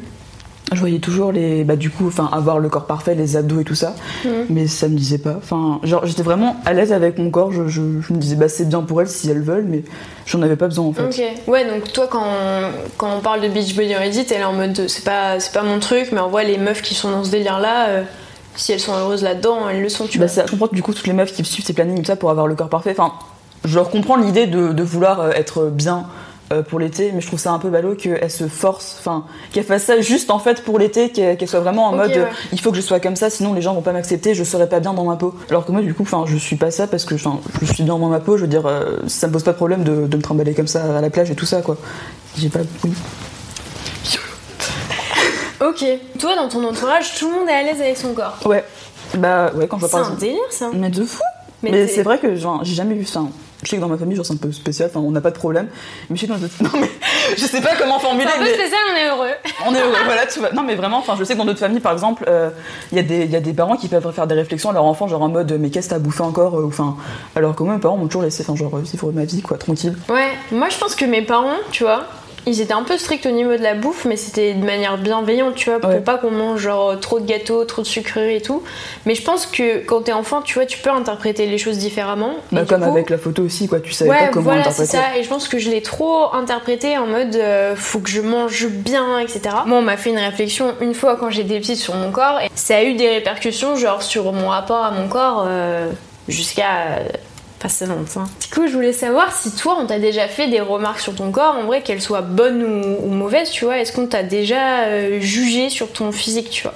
Je 0.71 0.79
voyais 0.79 0.99
toujours 0.99 1.31
les, 1.31 1.63
bah 1.63 1.75
du 1.75 1.89
coup, 1.89 2.07
enfin 2.07 2.29
avoir 2.31 2.59
le 2.59 2.69
corps 2.69 2.85
parfait, 2.85 3.15
les 3.15 3.37
abdos 3.37 3.59
et 3.61 3.63
tout 3.63 3.75
ça, 3.75 3.95
Mhm. 4.25 4.31
mais 4.49 4.67
ça 4.67 4.87
me 4.87 4.95
disait 4.95 5.17
pas. 5.17 5.35
Enfin, 5.37 5.79
genre 5.83 6.05
j'étais 6.05 6.21
vraiment 6.23 6.57
à 6.65 6.73
l'aise 6.73 6.93
avec 6.93 7.17
mon 7.17 7.31
corps. 7.31 7.51
Je, 7.51 7.67
je, 7.67 7.81
je 8.01 8.13
me 8.13 8.17
disais 8.19 8.35
bah 8.35 8.49
c'est 8.49 8.67
bien 8.69 8.81
pour 8.81 9.01
elles 9.01 9.07
si 9.09 9.29
elles 9.29 9.41
veulent, 9.41 9.65
mais 9.67 9.83
j'en 10.27 10.41
avais 10.43 10.55
pas 10.55 10.67
besoin 10.67 10.85
en 10.85 10.93
fait. 10.93 11.03
Ok. 11.03 11.21
Ouais, 11.47 11.65
donc 11.65 11.91
toi, 11.91 12.07
quand 12.09 12.21
on, 12.23 12.69
quand 12.97 13.17
on 13.17 13.21
parle 13.21 13.41
de 13.41 13.47
Beachbody 13.47 13.95
Ready, 13.95 14.25
t'es 14.25 14.37
là 14.37 14.49
en 14.49 14.53
mode 14.53 14.87
c'est 14.87 15.03
pas, 15.03 15.39
c'est 15.39 15.53
pas 15.53 15.63
mon 15.63 15.79
truc, 15.79 16.09
mais 16.11 16.19
en 16.19 16.29
vrai, 16.29 16.45
les 16.45 16.57
meufs 16.57 16.81
qui 16.83 16.93
sont 16.93 17.09
dans 17.09 17.23
ce 17.23 17.31
délire-là, 17.31 17.87
euh, 17.89 18.03
si 18.55 18.71
elles 18.71 18.79
sont 18.79 18.93
heureuses 18.93 19.23
là-dedans, 19.23 19.69
elles 19.71 19.81
le 19.81 19.89
sont, 19.89 20.05
tu 20.05 20.19
Bah 20.19 20.25
vois. 20.25 20.33
ça, 20.33 20.43
je 20.45 20.51
comprends 20.51 20.67
du 20.71 20.83
coup 20.83 20.93
toutes 20.93 21.07
les 21.07 21.13
meufs 21.13 21.33
qui 21.33 21.43
suivent 21.45 21.65
ces 21.65 21.73
plannings 21.73 22.03
ça 22.05 22.15
pour 22.15 22.29
avoir 22.29 22.45
le 22.45 22.55
corps 22.55 22.69
parfait. 22.69 22.91
Enfin, 22.91 23.13
je 23.65 23.73
leur 23.75 23.89
comprends 23.89 24.17
l'idée 24.17 24.45
de, 24.47 24.71
de 24.73 24.83
vouloir 24.83 25.19
euh, 25.21 25.31
être 25.31 25.65
bien 25.65 26.05
euh, 26.51 26.63
pour 26.63 26.79
l'été, 26.79 27.11
mais 27.11 27.21
je 27.21 27.27
trouve 27.27 27.39
ça 27.39 27.51
un 27.51 27.59
peu 27.59 27.69
ballot 27.69 27.95
qu'elles 27.95 28.31
se 28.31 28.47
forcent, 28.47 28.97
enfin 28.99 29.25
qu'elles 29.51 29.63
fassent 29.63 29.83
ça 29.83 30.01
juste 30.01 30.31
en 30.31 30.39
fait 30.39 30.63
pour 30.63 30.79
l'été, 30.79 31.09
qu'elles 31.11 31.47
soient 31.47 31.59
vraiment 31.59 31.87
en 31.87 31.95
mode 31.95 32.11
euh, 32.11 32.23
ouais. 32.23 32.29
il 32.51 32.59
faut 32.59 32.71
que 32.71 32.77
je 32.77 32.81
sois 32.81 32.99
comme 32.99 33.15
ça, 33.15 33.29
sinon 33.29 33.53
les 33.53 33.61
gens 33.61 33.73
vont 33.73 33.81
pas 33.81 33.91
m'accepter, 33.93 34.33
je 34.33 34.43
serai 34.43 34.67
pas 34.67 34.79
bien 34.79 34.93
dans 34.93 35.05
ma 35.05 35.15
peau. 35.15 35.35
Alors 35.49 35.65
que 35.65 35.71
moi 35.71 35.81
du 35.81 35.93
coup, 35.93 36.03
enfin 36.03 36.23
je 36.27 36.37
suis 36.37 36.55
pas 36.55 36.71
ça 36.71 36.87
parce 36.87 37.05
que 37.05 37.15
enfin 37.15 37.39
je 37.61 37.71
suis 37.71 37.83
bien 37.83 37.97
dans 37.97 38.09
ma 38.09 38.19
peau, 38.19 38.37
je 38.37 38.41
veux 38.41 38.47
dire 38.47 38.65
euh, 38.65 38.97
ça 39.07 39.27
me 39.27 39.33
pose 39.33 39.43
pas 39.43 39.51
de 39.51 39.57
problème 39.57 39.83
de, 39.83 40.07
de 40.07 40.17
me 40.17 40.21
trimballer 40.21 40.53
comme 40.53 40.67
ça 40.67 40.97
à 40.97 41.01
la 41.01 41.09
plage 41.09 41.29
et 41.29 41.35
tout 41.35 41.45
ça 41.45 41.61
quoi. 41.61 41.77
J'ai 42.37 42.49
pas 42.49 42.59
oui. 42.83 42.93
Ok. 45.61 45.83
Toi, 46.19 46.35
dans 46.37 46.47
ton 46.47 46.63
entourage, 46.63 47.15
tout 47.15 47.29
le 47.29 47.35
monde 47.35 47.49
est 47.49 47.53
à 47.53 47.63
l'aise 47.63 47.81
avec 47.81 47.97
son 47.97 48.13
corps. 48.13 48.39
Ouais. 48.45 48.63
Bah 49.17 49.51
ouais 49.55 49.67
quand 49.67 49.77
je 49.77 49.85
vois 49.85 49.89
C'est 49.89 49.95
un 49.97 49.99
exemple. 50.01 50.21
délire, 50.21 50.39
ça. 50.51 50.69
Mais 50.73 50.89
de 50.89 51.03
fou 51.03 51.21
Mais, 51.63 51.87
c'est 51.87 52.03
vrai 52.03 52.17
que 52.19 52.35
j'ai 52.35 52.73
jamais 52.73 52.95
vu 52.95 53.05
ça. 53.05 53.23
Je 53.63 53.69
sais 53.69 53.75
que 53.75 53.81
dans 53.81 53.89
ma 53.89 53.97
famille, 53.97 54.15
genre, 54.15 54.25
c'est 54.25 54.33
un 54.33 54.37
peu 54.37 54.51
spécial, 54.51 54.89
enfin, 54.89 55.01
on 55.01 55.11
n'a 55.11 55.19
pas 55.19 55.31
de 55.31 55.35
problème. 55.35 55.67
Mais 56.09 56.15
je 56.15 56.21
sais 56.21 56.27
que 56.27 56.33
dans 56.33 56.39
d'autres. 56.39 56.53
Non, 56.63 56.79
mais 56.79 56.89
je 57.37 57.45
sais 57.45 57.61
pas 57.61 57.75
comment 57.77 57.99
formuler. 57.99 58.29
C'est 58.33 58.41
un 58.41 58.45
peu 58.45 58.53
spécial, 58.53 58.79
on 58.91 58.95
est 58.95 59.09
heureux. 59.09 59.35
on 59.67 59.75
est 59.75 59.81
heureux, 59.81 59.95
voilà, 60.05 60.25
tu 60.27 60.39
vois. 60.39 60.51
Non, 60.51 60.63
mais 60.63 60.75
vraiment, 60.75 60.99
enfin, 60.99 61.15
je 61.19 61.23
sais 61.23 61.33
que 61.33 61.37
dans 61.39 61.45
d'autres 61.45 61.59
familles, 61.59 61.79
par 61.81 61.91
exemple, 61.91 62.23
euh, 62.27 62.49
il 62.91 62.99
y, 62.99 63.25
y, 63.25 63.35
a 63.35 63.39
des 63.39 63.53
parents 63.53 63.75
qui 63.75 63.87
peuvent 63.87 64.11
faire 64.13 64.27
des 64.27 64.35
réflexions 64.35 64.69
à 64.69 64.73
leur 64.73 64.85
enfant, 64.85 65.07
genre 65.07 65.21
en 65.21 65.29
mode, 65.29 65.51
mais 65.59 65.69
qu'est-ce 65.69 65.89
que 65.89 65.95
t'as 65.95 65.99
bouffé 65.99 66.21
encore 66.21 66.57
euh, 66.57 66.67
Enfin, 66.67 66.95
alors 67.35 67.55
que 67.55 67.63
moi, 67.63 67.73
mes 67.73 67.79
parents 67.81 67.97
m'ont 67.97 68.07
toujours 68.07 68.21
laissé, 68.21 68.43
enfin, 68.43 68.55
genre, 68.55 68.77
vivre 68.77 69.11
ma 69.11 69.25
vie, 69.25 69.41
quoi, 69.41 69.57
tranquille. 69.57 69.95
Ouais, 70.07 70.31
moi, 70.51 70.69
je 70.69 70.77
pense 70.77 70.95
que 70.95 71.05
mes 71.05 71.21
parents, 71.21 71.57
tu 71.71 71.83
vois, 71.83 72.05
ils 72.45 72.61
étaient 72.61 72.73
un 72.73 72.83
peu 72.83 72.97
stricts 72.97 73.25
au 73.25 73.31
niveau 73.31 73.55
de 73.55 73.61
la 73.61 73.75
bouffe, 73.75 74.05
mais 74.05 74.15
c'était 74.15 74.53
de 74.53 74.65
manière 74.65 74.97
bienveillante, 74.97 75.55
tu 75.55 75.69
vois, 75.69 75.79
pour 75.79 76.01
pas 76.03 76.17
qu'on 76.17 76.31
mange 76.31 76.61
genre 76.61 76.99
trop 76.99 77.19
de 77.19 77.25
gâteaux, 77.25 77.65
trop 77.65 77.81
de 77.81 77.87
sucreries 77.87 78.35
et 78.35 78.41
tout. 78.41 78.63
Mais 79.05 79.15
je 79.15 79.23
pense 79.23 79.45
que 79.45 79.85
quand 79.85 80.03
t'es 80.03 80.13
enfant, 80.13 80.41
tu 80.41 80.55
vois, 80.55 80.65
tu 80.65 80.79
peux 80.79 80.89
interpréter 80.89 81.45
les 81.45 81.57
choses 81.57 81.77
différemment. 81.77 82.33
Bah, 82.51 82.65
comme 82.67 82.83
avec 82.83 83.09
la 83.09 83.17
photo 83.17 83.43
aussi, 83.43 83.67
quoi, 83.67 83.79
tu 83.79 83.93
savais 83.93 84.09
pas 84.09 84.27
comment 84.27 84.45
voilà, 84.45 84.61
interpréter. 84.61 84.91
c'est 84.91 84.97
ça. 84.97 85.17
Et 85.17 85.23
je 85.23 85.29
pense 85.29 85.47
que 85.47 85.59
je 85.59 85.69
l'ai 85.69 85.81
trop 85.81 86.33
interprété 86.33 86.97
en 86.97 87.07
mode 87.07 87.35
euh, 87.35 87.75
faut 87.75 87.99
que 87.99 88.09
je 88.09 88.21
mange 88.21 88.67
bien, 88.67 89.19
etc. 89.19 89.41
Moi, 89.65 89.77
on 89.77 89.81
m'a 89.81 89.97
fait 89.97 90.09
une 90.09 90.19
réflexion 90.19 90.73
une 90.81 90.93
fois 90.93 91.15
quand 91.17 91.29
j'étais 91.29 91.59
petite 91.59 91.77
sur 91.77 91.95
mon 91.95 92.11
corps, 92.11 92.39
et 92.41 92.49
ça 92.55 92.77
a 92.77 92.83
eu 92.83 92.93
des 92.95 93.09
répercussions, 93.09 93.75
genre 93.75 94.01
sur 94.01 94.31
mon 94.31 94.49
rapport 94.49 94.83
à 94.83 94.91
mon 94.91 95.07
corps 95.07 95.45
euh, 95.47 95.89
jusqu'à 96.27 96.99
passer 97.59 97.85
longtemps. 97.85 98.23
Du 98.41 98.47
coup, 98.47 98.67
je 98.67 98.73
voulais 98.73 98.93
savoir 98.93 99.33
si 99.33 99.51
toi, 99.51 99.77
on 99.79 99.85
t'a 99.85 99.99
déjà 99.99 100.27
fait 100.27 100.49
des 100.49 100.61
remarques 100.61 100.99
sur 100.99 101.13
ton 101.13 101.31
corps, 101.31 101.55
en 101.55 101.65
vrai, 101.65 101.81
qu'elles 101.81 102.01
soient 102.01 102.21
bonnes 102.21 102.63
ou, 102.63 103.09
mauvaises, 103.09 103.49
tu 103.49 103.65
vois. 103.65 103.77
Est-ce 103.77 103.91
qu'on 103.91 104.07
t'a 104.07 104.23
déjà 104.23 104.85
euh, 104.85 105.19
jugé 105.19 105.69
sur 105.69 105.91
ton 105.91 106.11
physique, 106.11 106.49
tu 106.49 106.63
vois? 106.63 106.73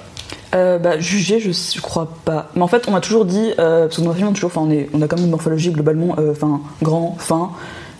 Euh, 0.54 0.78
bah, 0.78 0.98
jugé, 1.00 1.40
je, 1.40 1.80
crois 1.80 2.08
pas. 2.24 2.50
Mais 2.54 2.62
en 2.62 2.68
fait, 2.68 2.86
on 2.86 2.92
m'a 2.92 3.00
toujours 3.00 3.24
dit, 3.24 3.52
euh, 3.58 3.86
parce 3.86 3.96
que 3.96 4.02
dans 4.02 4.08
ma 4.08 4.14
famille, 4.14 4.28
on, 4.28 4.32
toujours, 4.34 4.52
on, 4.56 4.70
est, 4.70 4.88
on 4.92 5.02
a 5.02 5.08
quand 5.08 5.16
même 5.16 5.24
une 5.24 5.30
morphologie 5.30 5.70
globalement, 5.70 6.16
enfin, 6.30 6.60
grand, 6.82 7.16
fin. 7.18 7.50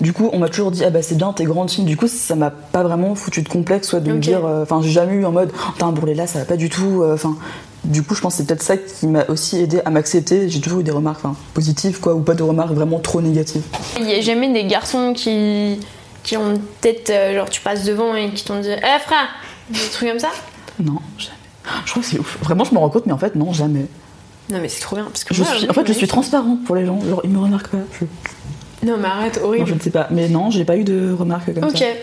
Du 0.00 0.12
coup, 0.12 0.28
on 0.32 0.38
m'a 0.38 0.48
toujours 0.48 0.70
dit, 0.70 0.84
ah 0.84 0.90
bah 0.90 1.02
c'est 1.02 1.14
bien, 1.14 1.32
t'es 1.32 1.44
grande 1.44 1.70
fine. 1.70 1.84
Du 1.84 1.96
coup, 1.96 2.08
ça 2.08 2.34
m'a 2.34 2.50
pas 2.50 2.82
vraiment 2.82 3.14
foutu 3.14 3.42
de 3.42 3.48
complexe, 3.48 3.88
soit 3.88 4.00
de 4.00 4.12
me 4.12 4.18
dire, 4.18 4.44
enfin, 4.44 4.80
j'ai 4.82 4.90
jamais 4.90 5.14
eu 5.14 5.24
en 5.24 5.32
mode, 5.32 5.52
oh, 5.54 5.70
t'as 5.78 5.86
un 5.86 5.92
bourrelet 5.92 6.14
là, 6.14 6.26
ça 6.26 6.40
va 6.40 6.44
pas 6.44 6.56
du 6.56 6.68
tout. 6.68 7.04
Enfin, 7.12 7.36
du 7.84 8.02
coup, 8.02 8.14
je 8.14 8.20
pense 8.20 8.34
que 8.34 8.38
c'est 8.38 8.46
peut-être 8.46 8.62
ça 8.62 8.76
qui 8.76 9.06
m'a 9.06 9.24
aussi 9.26 9.58
aidé 9.60 9.80
à 9.84 9.90
m'accepter. 9.90 10.48
J'ai 10.48 10.60
toujours 10.60 10.80
eu 10.80 10.84
des 10.84 10.90
remarques 10.90 11.22
positives, 11.52 12.00
quoi, 12.00 12.14
ou 12.14 12.20
pas 12.20 12.34
de 12.34 12.42
remarques 12.42 12.72
vraiment 12.72 12.98
trop 12.98 13.20
négatives. 13.20 13.62
Il 13.98 14.06
n'y 14.06 14.14
a 14.14 14.20
jamais 14.20 14.52
des 14.52 14.64
garçons 14.64 15.12
qui, 15.14 15.78
qui 16.22 16.36
ont 16.36 16.60
peut-être, 16.80 17.10
euh, 17.10 17.34
genre, 17.34 17.50
tu 17.50 17.60
passes 17.60 17.84
devant 17.84 18.14
et 18.14 18.30
qui 18.30 18.44
t'ont 18.44 18.60
dit 18.60 18.70
Eh 18.70 19.00
frère 19.00 19.28
Des 19.70 19.78
trucs 19.92 20.08
comme 20.08 20.18
ça? 20.18 20.30
Non, 20.80 20.98
jamais. 21.18 21.36
Je 21.84 21.90
crois 21.90 22.02
que 22.02 22.08
c'est 22.08 22.18
ouf. 22.18 22.38
Vraiment, 22.42 22.64
je 22.64 22.74
me 22.74 22.78
rends 22.78 22.90
compte, 22.90 23.06
mais 23.06 23.12
en 23.12 23.18
fait, 23.18 23.34
non, 23.36 23.52
jamais. 23.52 23.86
Non, 24.50 24.58
mais 24.60 24.68
c'est 24.68 24.80
trop 24.80 24.96
bien. 24.96 25.04
Parce 25.06 25.24
que 25.24 25.34
je 25.34 25.42
suis, 25.42 25.70
en 25.70 25.72
fait, 25.72 25.86
je 25.86 25.92
suis 25.92 26.06
transparente 26.06 26.64
pour 26.64 26.76
les 26.76 26.84
gens. 26.84 27.00
Genre, 27.08 27.20
ils 27.24 27.30
me 27.30 27.38
remarquent 27.38 27.68
pas. 27.68 27.78
Non, 28.84 28.96
mais 28.98 29.08
arrête, 29.08 29.40
horrible. 29.42 29.64
Non, 29.64 29.66
je 29.66 29.74
ne 29.74 29.80
sais 29.80 29.90
pas. 29.90 30.08
Mais 30.10 30.28
non, 30.28 30.50
j'ai 30.50 30.64
pas 30.64 30.76
eu 30.76 30.84
de 30.84 31.12
remarques 31.12 31.52
comme 31.54 31.70
ça. 31.70 31.86
Ok. 31.86 31.96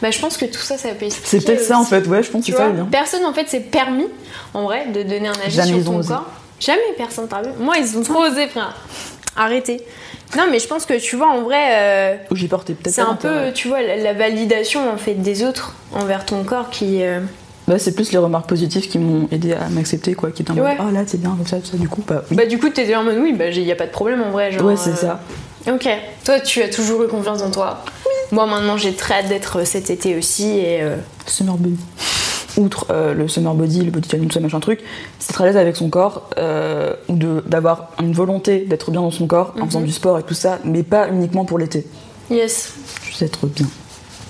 Bah, 0.00 0.10
je 0.10 0.18
pense 0.18 0.36
que 0.36 0.44
tout 0.46 0.60
ça, 0.60 0.76
ça 0.76 0.90
peut 0.90 1.06
C'est 1.08 1.44
peut-être 1.44 1.62
ça 1.62 1.78
en 1.78 1.84
fait, 1.84 2.06
ouais, 2.06 2.22
je 2.22 2.30
pense 2.30 2.44
que 2.44 2.52
c'est 2.52 2.58
ça 2.58 2.68
bien. 2.68 2.86
Personne 2.90 3.24
en 3.24 3.32
fait 3.32 3.48
s'est 3.48 3.60
permis, 3.60 4.06
en 4.52 4.64
vrai, 4.64 4.86
de 4.88 5.02
donner 5.02 5.28
un 5.28 5.32
avis 5.32 5.50
Jamais 5.50 5.82
sur 5.82 5.92
ton 5.92 6.02
corps. 6.02 6.30
Jamais 6.60 6.80
personne 6.96 7.28
t'a 7.28 7.42
vu. 7.42 7.50
Moi, 7.58 7.76
ils 7.78 7.96
ont 7.98 8.02
trop 8.02 8.24
osé, 8.24 8.46
frère. 8.48 8.74
Arrêtez. 9.36 9.80
Non, 10.36 10.44
mais 10.50 10.58
je 10.58 10.66
pense 10.66 10.86
que 10.86 10.98
tu 10.98 11.16
vois, 11.16 11.28
en 11.28 11.42
vrai. 11.42 11.62
Euh, 11.70 12.16
J'ai 12.32 12.48
porté 12.48 12.74
peut-être 12.74 12.94
C'est 12.94 13.00
un 13.00 13.14
peu, 13.14 13.52
tu 13.54 13.68
vois, 13.68 13.82
la, 13.82 14.12
validation 14.12 14.92
en 14.92 14.96
fait 14.96 15.14
des 15.14 15.44
autres 15.44 15.74
envers 15.92 16.24
ton 16.24 16.44
corps 16.44 16.70
qui. 16.70 17.02
Euh, 17.02 17.20
bah, 17.66 17.78
c'est 17.78 17.94
plus 17.94 18.12
les 18.12 18.18
remarques 18.18 18.48
positives 18.48 18.88
qui 18.88 18.98
m'ont 18.98 19.28
aidé 19.30 19.52
à 19.52 19.68
m'accepter, 19.68 20.14
quoi. 20.14 20.30
Qui 20.30 20.42
étaient 20.42 20.50
en 20.50 20.54
mode, 20.54 20.76
oh 20.80 20.92
là, 20.92 21.02
c'est 21.06 21.20
bien, 21.20 21.30
comme 21.30 21.46
ça, 21.46 21.58
ça, 21.62 21.76
du 21.76 21.88
coup, 21.88 22.02
bah 22.06 22.22
Bah, 22.30 22.46
du 22.46 22.58
coup, 22.58 22.68
t'étais 22.68 22.94
en 22.94 23.04
mode, 23.04 23.18
oui, 23.18 23.32
bah, 23.32 23.48
il 23.48 23.62
y 23.62 23.72
a 23.72 23.76
pas 23.76 23.86
de 23.86 23.92
problème 23.92 24.22
en 24.22 24.30
vrai. 24.30 24.52
Genre, 24.52 24.64
ouais, 24.64 24.76
c'est 24.76 24.96
ça. 24.96 25.20
Ok. 25.66 25.88
Toi, 26.24 26.40
tu 26.40 26.62
as 26.62 26.68
toujours 26.68 27.02
eu 27.04 27.08
confiance 27.08 27.42
en 27.42 27.50
toi. 27.50 27.84
Moi 28.32 28.46
maintenant 28.46 28.76
j'ai 28.76 28.94
très 28.94 29.14
hâte 29.14 29.28
d'être 29.28 29.64
cet 29.64 29.90
été 29.90 30.16
aussi 30.16 30.58
et. 30.58 30.82
Euh... 30.82 30.96
Summer 31.26 31.56
body. 31.56 31.78
Outre 32.56 32.86
euh, 32.90 33.14
le 33.14 33.26
summer 33.26 33.54
body, 33.54 33.82
le 33.82 33.90
body 33.90 34.08
challenge, 34.08 34.38
machin 34.38 34.60
truc, 34.60 34.80
c'est 35.18 35.32
très 35.32 35.44
à 35.44 35.46
l'aise 35.48 35.56
avec 35.56 35.76
son 35.76 35.88
corps 35.88 36.30
euh, 36.38 36.94
ou 37.08 37.16
d'avoir 37.16 37.90
une 38.00 38.12
volonté 38.12 38.60
d'être 38.60 38.90
bien 38.90 39.00
dans 39.00 39.10
son 39.10 39.26
corps 39.26 39.54
en 39.60 39.66
faisant 39.66 39.80
mhm. 39.80 39.86
du 39.86 39.92
sport 39.92 40.18
et 40.18 40.22
tout 40.22 40.34
ça, 40.34 40.58
mais 40.64 40.82
pas 40.82 41.08
uniquement 41.08 41.44
pour 41.44 41.58
l'été. 41.58 41.84
Yes. 42.30 42.74
Juste 43.04 43.22
être 43.22 43.46
bien. 43.46 43.66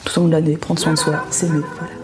Tout 0.05 0.19
au 0.19 0.23
long 0.23 0.29
de 0.29 0.33
l'année, 0.33 0.57
prendre 0.57 0.81
soin 0.81 0.93
de 0.93 0.99
soi, 0.99 1.25
s'aimer, 1.31 1.61
voilà. 1.77 2.04